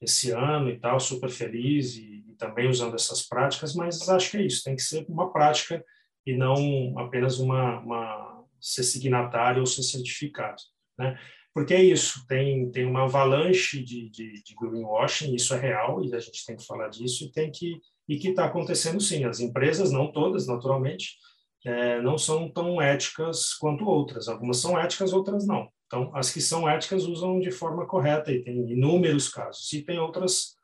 esse 0.00 0.30
ano 0.30 0.70
e 0.70 0.78
tal, 0.78 0.98
super 0.98 1.28
feliz 1.28 1.96
e, 1.96 2.24
e 2.28 2.34
também 2.34 2.68
usando 2.68 2.94
essas 2.94 3.26
práticas. 3.26 3.74
Mas 3.74 4.08
acho 4.08 4.30
que 4.30 4.36
é 4.38 4.42
isso. 4.42 4.64
Tem 4.64 4.76
que 4.76 4.82
ser 4.82 5.04
uma 5.08 5.30
prática 5.30 5.84
e 6.26 6.36
não 6.36 6.98
apenas 6.98 7.38
uma, 7.38 7.80
uma 7.80 8.44
ser 8.60 8.82
signatário 8.82 9.60
ou 9.60 9.66
ser 9.66 9.82
certificado, 9.82 10.60
né? 10.98 11.18
Porque 11.54 11.72
é 11.72 11.82
isso, 11.82 12.26
tem, 12.26 12.70
tem 12.70 12.84
uma 12.84 13.04
avalanche 13.04 13.82
de, 13.82 14.10
de, 14.10 14.42
de 14.42 14.54
greenwashing, 14.54 15.34
isso 15.34 15.54
é 15.54 15.58
real, 15.58 16.04
e 16.04 16.14
a 16.14 16.18
gente 16.18 16.44
tem 16.44 16.54
que 16.54 16.66
falar 16.66 16.88
disso, 16.88 17.24
e 17.24 17.32
tem 17.32 17.50
que 17.50 17.80
e 18.08 18.18
que 18.18 18.28
está 18.28 18.44
acontecendo 18.44 19.00
sim. 19.00 19.24
As 19.24 19.40
empresas, 19.40 19.90
não 19.90 20.10
todas, 20.12 20.46
naturalmente, 20.46 21.16
é, 21.64 22.00
não 22.00 22.16
são 22.16 22.48
tão 22.50 22.80
éticas 22.80 23.54
quanto 23.54 23.84
outras. 23.84 24.28
Algumas 24.28 24.58
são 24.58 24.78
éticas, 24.78 25.12
outras 25.12 25.46
não. 25.46 25.68
Então, 25.86 26.10
as 26.14 26.30
que 26.30 26.40
são 26.40 26.68
éticas 26.68 27.04
usam 27.04 27.38
de 27.38 27.50
forma 27.50 27.86
correta 27.86 28.32
e 28.32 28.42
tem 28.42 28.70
inúmeros 28.70 29.28
casos. 29.28 29.72
E 29.72 29.82
tem 29.82 29.98
outras 29.98 30.56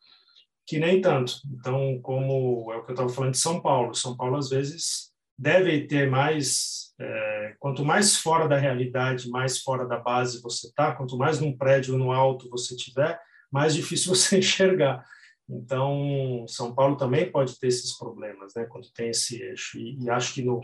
que 0.66 0.78
nem 0.78 1.00
tanto. 1.00 1.35
Então, 1.52 1.98
como 2.02 2.72
é 2.72 2.76
o 2.76 2.85
que 2.85 2.90
eu 2.90 2.94
estava 2.94 3.09
falando 3.09 3.33
de 3.33 3.38
São 3.38 3.61
Paulo, 3.61 3.94
São 3.94 4.16
Paulo 4.16 4.37
às 4.37 4.48
vezes 4.48 5.12
deve 5.38 5.87
ter 5.87 6.09
mais, 6.09 6.92
é, 7.00 7.55
quanto 7.59 7.85
mais 7.85 8.16
fora 8.16 8.46
da 8.46 8.57
realidade, 8.57 9.28
mais 9.28 9.61
fora 9.61 9.87
da 9.87 9.98
base 9.98 10.40
você 10.40 10.68
está, 10.68 10.92
quanto 10.92 11.16
mais 11.16 11.40
num 11.40 11.57
prédio 11.57 11.98
no 11.98 12.12
alto 12.12 12.48
você 12.48 12.76
tiver, 12.76 13.18
mais 13.50 13.74
difícil 13.74 14.14
você 14.14 14.38
enxergar. 14.38 15.05
Então, 15.48 16.44
São 16.48 16.74
Paulo 16.74 16.96
também 16.96 17.31
pode 17.31 17.59
ter 17.59 17.68
esses 17.68 17.96
problemas, 17.98 18.55
né, 18.55 18.64
quando 18.64 18.90
tem 18.92 19.11
esse 19.11 19.42
eixo. 19.42 19.78
E, 19.78 19.98
e 20.02 20.11
acho 20.11 20.35
que 20.35 20.42
no, 20.42 20.61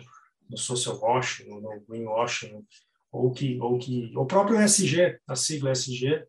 no 0.48 0.56
social 0.56 0.98
washing, 1.00 1.48
no 1.48 1.80
greenwashing, 1.88 2.64
ou 3.10 3.30
que, 3.30 3.58
ou 3.60 3.78
que 3.78 4.12
o 4.16 4.26
próprio 4.26 4.60
SG, 4.60 5.18
a 5.26 5.34
sigla 5.34 5.72
SG, 5.72 6.24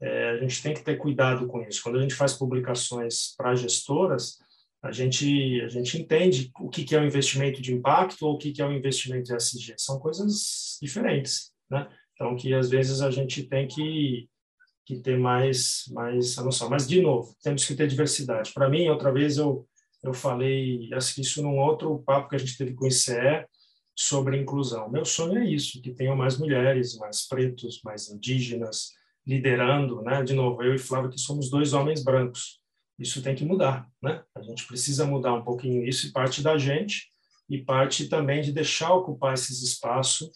é, 0.00 0.30
a 0.30 0.36
gente 0.38 0.62
tem 0.62 0.74
que 0.74 0.82
ter 0.82 0.96
cuidado 0.96 1.46
com 1.46 1.60
isso. 1.62 1.82
Quando 1.82 1.98
a 1.98 2.02
gente 2.02 2.14
faz 2.14 2.32
publicações 2.32 3.34
para 3.36 3.54
gestoras, 3.54 4.38
a 4.82 4.90
gente 4.90 5.60
a 5.60 5.68
gente 5.68 6.00
entende 6.00 6.50
o 6.58 6.70
que, 6.70 6.84
que 6.84 6.96
é 6.96 7.00
o 7.00 7.04
investimento 7.04 7.60
de 7.60 7.74
impacto 7.74 8.22
ou 8.22 8.34
o 8.34 8.38
que, 8.38 8.50
que 8.50 8.62
é 8.62 8.66
o 8.66 8.72
investimento 8.72 9.24
de 9.24 9.34
SG. 9.34 9.74
São 9.76 9.98
coisas 9.98 10.78
diferentes, 10.80 11.52
né? 11.70 11.86
Então, 12.14 12.34
que 12.36 12.54
às 12.54 12.70
vezes 12.70 13.02
a 13.02 13.10
gente 13.10 13.42
tem 13.42 13.66
que 13.68 14.28
que 14.96 15.02
ter 15.02 15.18
mais, 15.18 15.84
mais 15.92 16.38
a 16.38 16.44
noção. 16.44 16.68
Mas, 16.68 16.86
de 16.86 17.00
novo, 17.00 17.34
temos 17.42 17.64
que 17.64 17.74
ter 17.74 17.86
diversidade. 17.86 18.52
Para 18.52 18.68
mim, 18.68 18.88
outra 18.88 19.12
vez 19.12 19.36
eu, 19.36 19.66
eu 20.02 20.12
falei, 20.12 20.88
isso 21.18 21.42
num 21.42 21.58
outro 21.58 21.98
papo 22.00 22.28
que 22.28 22.36
a 22.36 22.38
gente 22.38 22.56
teve 22.56 22.74
com 22.74 22.84
o 22.84 22.88
ICE, 22.88 23.46
sobre 23.96 24.40
inclusão. 24.40 24.90
Meu 24.90 25.04
sonho 25.04 25.38
é 25.38 25.44
isso, 25.44 25.80
que 25.82 25.92
tenham 25.92 26.16
mais 26.16 26.38
mulheres, 26.38 26.96
mais 26.96 27.28
pretos, 27.28 27.82
mais 27.84 28.08
indígenas, 28.08 28.92
liderando, 29.26 30.00
né? 30.00 30.22
De 30.22 30.32
novo, 30.32 30.62
eu 30.62 30.74
e 30.74 30.78
Flávio 30.78 31.10
que 31.10 31.20
somos 31.20 31.50
dois 31.50 31.74
homens 31.74 32.02
brancos. 32.02 32.60
Isso 32.98 33.22
tem 33.22 33.34
que 33.34 33.44
mudar, 33.44 33.86
né? 34.02 34.22
A 34.34 34.42
gente 34.42 34.66
precisa 34.66 35.04
mudar 35.04 35.34
um 35.34 35.44
pouquinho 35.44 35.86
isso 35.86 36.06
e 36.06 36.12
parte 36.12 36.42
da 36.42 36.56
gente 36.56 37.10
e 37.48 37.58
parte 37.62 38.08
também 38.08 38.40
de 38.40 38.52
deixar 38.52 38.94
ocupar 38.94 39.34
esses 39.34 39.62
espaços 39.62 40.30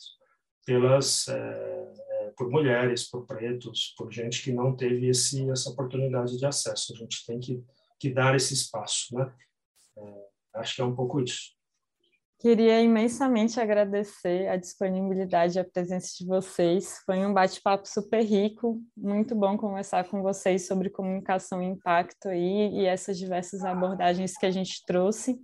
pelas 0.67 1.29
é, 1.29 1.93
por 2.37 2.51
mulheres, 2.51 3.09
por 3.09 3.27
pretos, 3.27 3.95
por 3.97 4.13
gente 4.13 4.43
que 4.43 4.53
não 4.53 4.77
teve 4.77 5.09
esse, 5.09 5.49
essa 5.51 5.71
oportunidade 5.71 6.37
de 6.37 6.47
acesso. 6.47 6.93
A 6.95 6.97
gente 6.97 7.25
tem 7.27 7.41
que, 7.41 7.63
que 7.99 8.11
dar 8.11 8.35
esse 8.35 8.55
espaço, 8.55 9.15
né? 9.17 9.33
É, 9.97 10.59
acho 10.61 10.77
que 10.77 10.83
é 10.83 10.85
um 10.85 10.95
pouco 10.95 11.21
isso. 11.21 11.55
Queria 12.45 12.83
imensamente 12.83 13.59
agradecer 13.59 14.49
a 14.49 14.57
disponibilidade 14.57 15.57
e 15.57 15.61
a 15.61 15.65
presença 15.65 16.09
de 16.19 16.27
vocês. 16.27 16.99
Foi 17.07 17.25
um 17.25 17.33
bate-papo 17.33 17.89
super 17.89 18.23
rico, 18.23 18.83
muito 18.95 19.35
bom 19.35 19.57
conversar 19.57 20.07
com 20.11 20.21
vocês 20.21 20.67
sobre 20.67 20.91
comunicação 20.91 21.63
e 21.63 21.67
impacto 21.67 22.29
aí, 22.29 22.69
e 22.81 22.85
essas 22.85 23.17
diversas 23.17 23.65
abordagens 23.65 24.37
que 24.37 24.45
a 24.45 24.51
gente 24.51 24.85
trouxe. 24.85 25.39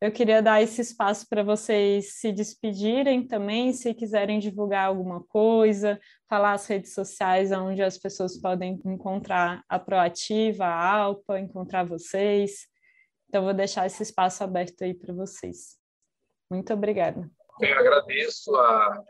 Eu 0.00 0.12
queria 0.12 0.42
dar 0.42 0.60
esse 0.60 0.80
espaço 0.80 1.26
para 1.28 1.42
vocês 1.42 2.14
se 2.14 2.30
despedirem 2.32 3.26
também, 3.26 3.72
se 3.72 3.94
quiserem 3.94 4.38
divulgar 4.38 4.86
alguma 4.86 5.22
coisa, 5.24 5.98
falar 6.28 6.52
as 6.52 6.66
redes 6.66 6.92
sociais 6.92 7.52
onde 7.52 7.82
as 7.82 7.96
pessoas 7.96 8.36
podem 8.36 8.80
encontrar 8.84 9.64
a 9.68 9.78
Proativa, 9.78 10.64
a 10.64 10.92
Alpa, 10.92 11.38
encontrar 11.38 11.84
vocês. 11.84 12.66
Então, 13.28 13.44
vou 13.44 13.54
deixar 13.54 13.86
esse 13.86 14.02
espaço 14.02 14.44
aberto 14.44 14.82
aí 14.82 14.94
para 14.94 15.14
vocês. 15.14 15.78
Muito 16.50 16.72
obrigada. 16.72 17.30
Eu 17.60 17.78
agradeço 17.78 18.54
a, 18.56 19.02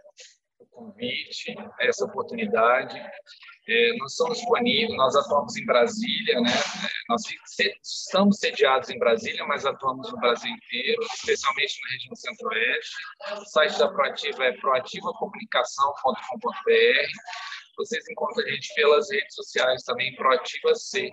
convite, 0.74 1.54
essa 1.80 2.04
oportunidade. 2.04 3.00
É, 3.66 3.96
nós 3.96 4.14
somos 4.14 4.36
disponíveis, 4.38 4.94
nós 4.96 5.16
atuamos 5.16 5.56
em 5.56 5.64
Brasília, 5.64 6.38
né? 6.40 6.50
É, 6.50 6.88
nós 7.08 7.22
estamos 7.82 8.38
sediados 8.38 8.90
em 8.90 8.98
Brasília, 8.98 9.42
mas 9.46 9.64
atuamos 9.64 10.12
no 10.12 10.18
Brasil 10.18 10.50
inteiro, 10.50 11.02
especialmente 11.14 11.80
na 11.82 11.88
região 11.92 12.14
centro-oeste. 12.14 12.94
O 13.40 13.46
site 13.46 13.78
da 13.78 13.88
Proativa 13.88 14.44
é 14.44 14.52
proativacomunicação.com.br. 14.52 17.08
Vocês 17.76 18.08
encontram 18.10 18.44
a 18.44 18.50
gente 18.50 18.74
pelas 18.74 19.10
redes 19.10 19.34
sociais 19.34 19.82
também, 19.84 20.14
Proativa 20.14 20.74
C. 20.74 21.10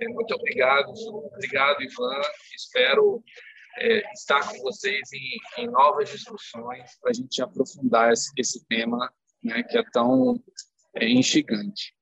É, 0.00 0.08
muito 0.08 0.34
obrigado, 0.34 0.90
obrigado, 1.34 1.82
Ivan. 1.82 2.20
Espero 2.54 3.22
é, 3.78 4.12
estar 4.12 4.48
com 4.48 4.58
vocês 4.62 5.08
em, 5.12 5.62
em 5.62 5.70
novas 5.70 6.10
discussões 6.10 6.98
para 7.00 7.10
a 7.10 7.14
gente 7.14 7.42
aprofundar 7.42 8.12
esse, 8.12 8.30
esse 8.36 8.64
tema 8.66 9.12
né, 9.42 9.62
que 9.62 9.78
é 9.78 9.84
tão 9.92 10.42
é 10.94 11.08
instigante. 11.08 11.94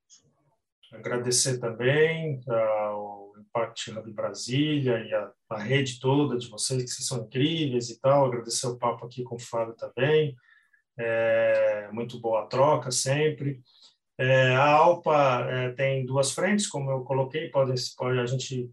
Agradecer 0.93 1.59
também 1.59 2.41
ao 2.49 3.33
Impact 3.39 3.91
Hub 3.91 4.13
Brasília 4.13 5.01
e 5.01 5.13
a, 5.13 5.33
a, 5.51 5.59
rede 5.59 5.99
toda 5.99 6.39
de 6.39 6.49
vocês, 6.49 6.83
que 6.83 6.89
vocês 6.89 7.09
são 7.09 7.25
incríveis 7.25 7.91
e 7.91 8.01
tal. 8.01 8.27
Agradecer 8.27 8.69
o 8.69 8.79
papo 8.79 9.05
aqui 9.05 9.25
com 9.25 9.35
o 9.35 9.41
Flávio 9.41 9.75
também. 9.75 10.37
É, 10.97 11.89
muito 11.93 12.21
boa 12.21 12.47
troca 12.47 12.93
sempre. 12.93 13.61
É, 14.17 14.55
a 14.55 14.69
Alpa 14.69 15.45
é, 15.51 15.73
tem 15.73 16.07
duas 16.07 16.31
frentes, 16.31 16.69
como 16.69 16.89
eu 16.91 17.03
coloquei, 17.03 17.51
pode, 17.51 17.75
pode 17.97 18.21
a 18.21 18.27
gente 18.27 18.71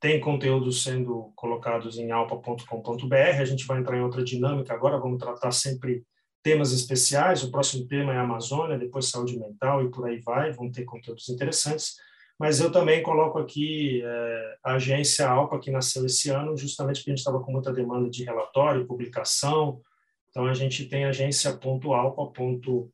tem 0.00 0.18
conteúdos 0.18 0.82
sendo 0.82 1.30
colocados 1.36 1.98
em 1.98 2.10
alpa.com.br. 2.10 3.14
A 3.14 3.44
gente 3.44 3.66
vai 3.66 3.78
entrar 3.78 3.98
em 3.98 4.02
outra 4.02 4.24
dinâmica 4.24 4.72
agora, 4.72 4.98
vamos 4.98 5.18
tratar 5.18 5.50
sempre 5.52 6.02
temas 6.42 6.72
especiais. 6.72 7.44
O 7.44 7.50
próximo 7.50 7.86
tema 7.86 8.14
é 8.14 8.18
Amazônia, 8.18 8.78
depois 8.78 9.10
saúde 9.10 9.38
mental 9.38 9.84
e 9.84 9.90
por 9.90 10.06
aí 10.08 10.18
vai. 10.20 10.52
Vão 10.52 10.70
ter 10.70 10.84
conteúdos 10.84 11.28
interessantes. 11.28 11.96
Mas 12.38 12.58
eu 12.58 12.72
também 12.72 13.02
coloco 13.02 13.38
aqui 13.38 14.00
é, 14.02 14.56
a 14.64 14.72
agência 14.76 15.28
Alpa, 15.28 15.58
que 15.58 15.70
nasceu 15.70 16.06
esse 16.06 16.30
ano, 16.30 16.56
justamente 16.56 17.00
porque 17.00 17.10
a 17.10 17.14
gente 17.14 17.18
estava 17.18 17.40
com 17.40 17.52
muita 17.52 17.70
demanda 17.70 18.08
de 18.08 18.24
relatório, 18.24 18.86
publicação. 18.86 19.82
Então, 20.30 20.46
a 20.46 20.54
gente 20.54 20.86
tem 20.86 21.04
agência.alpa.com.br, 21.04 22.88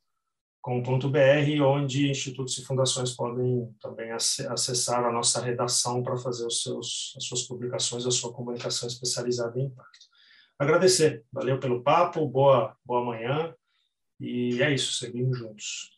onde 0.68 2.10
institutos 2.10 2.58
e 2.58 2.64
fundações 2.64 3.14
podem 3.14 3.72
também 3.80 4.10
acessar 4.12 5.04
a 5.04 5.12
nossa 5.12 5.40
redação 5.40 6.02
para 6.02 6.16
fazer 6.16 6.46
os 6.46 6.62
seus, 6.62 7.14
as 7.16 7.24
suas 7.24 7.42
publicações, 7.42 8.04
a 8.04 8.10
sua 8.10 8.32
comunicação 8.32 8.88
especializada 8.88 9.58
em 9.58 9.66
impacto. 9.66 10.06
Agradecer, 10.58 11.24
valeu 11.32 11.60
pelo 11.60 11.82
papo, 11.82 12.26
boa, 12.26 12.76
boa 12.84 13.04
manhã, 13.04 13.54
e 14.18 14.62
é 14.62 14.72
isso, 14.72 14.94
seguimos 14.94 15.38
juntos. 15.38 15.96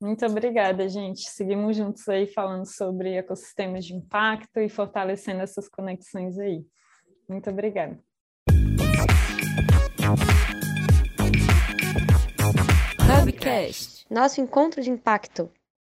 Muito 0.00 0.26
obrigada, 0.26 0.88
gente. 0.88 1.20
Seguimos 1.20 1.76
juntos 1.76 2.08
aí 2.08 2.26
falando 2.26 2.66
sobre 2.66 3.16
ecossistemas 3.16 3.84
de 3.84 3.94
impacto 3.94 4.58
e 4.60 4.68
fortalecendo 4.68 5.40
essas 5.40 5.68
conexões 5.68 6.38
aí. 6.38 6.64
Muito 7.28 7.48
obrigada. 7.50 8.05
Hubcast, 13.46 14.06
nosso 14.10 14.40
encontro 14.40 14.82
de 14.82 14.90
impacto. 14.90 15.50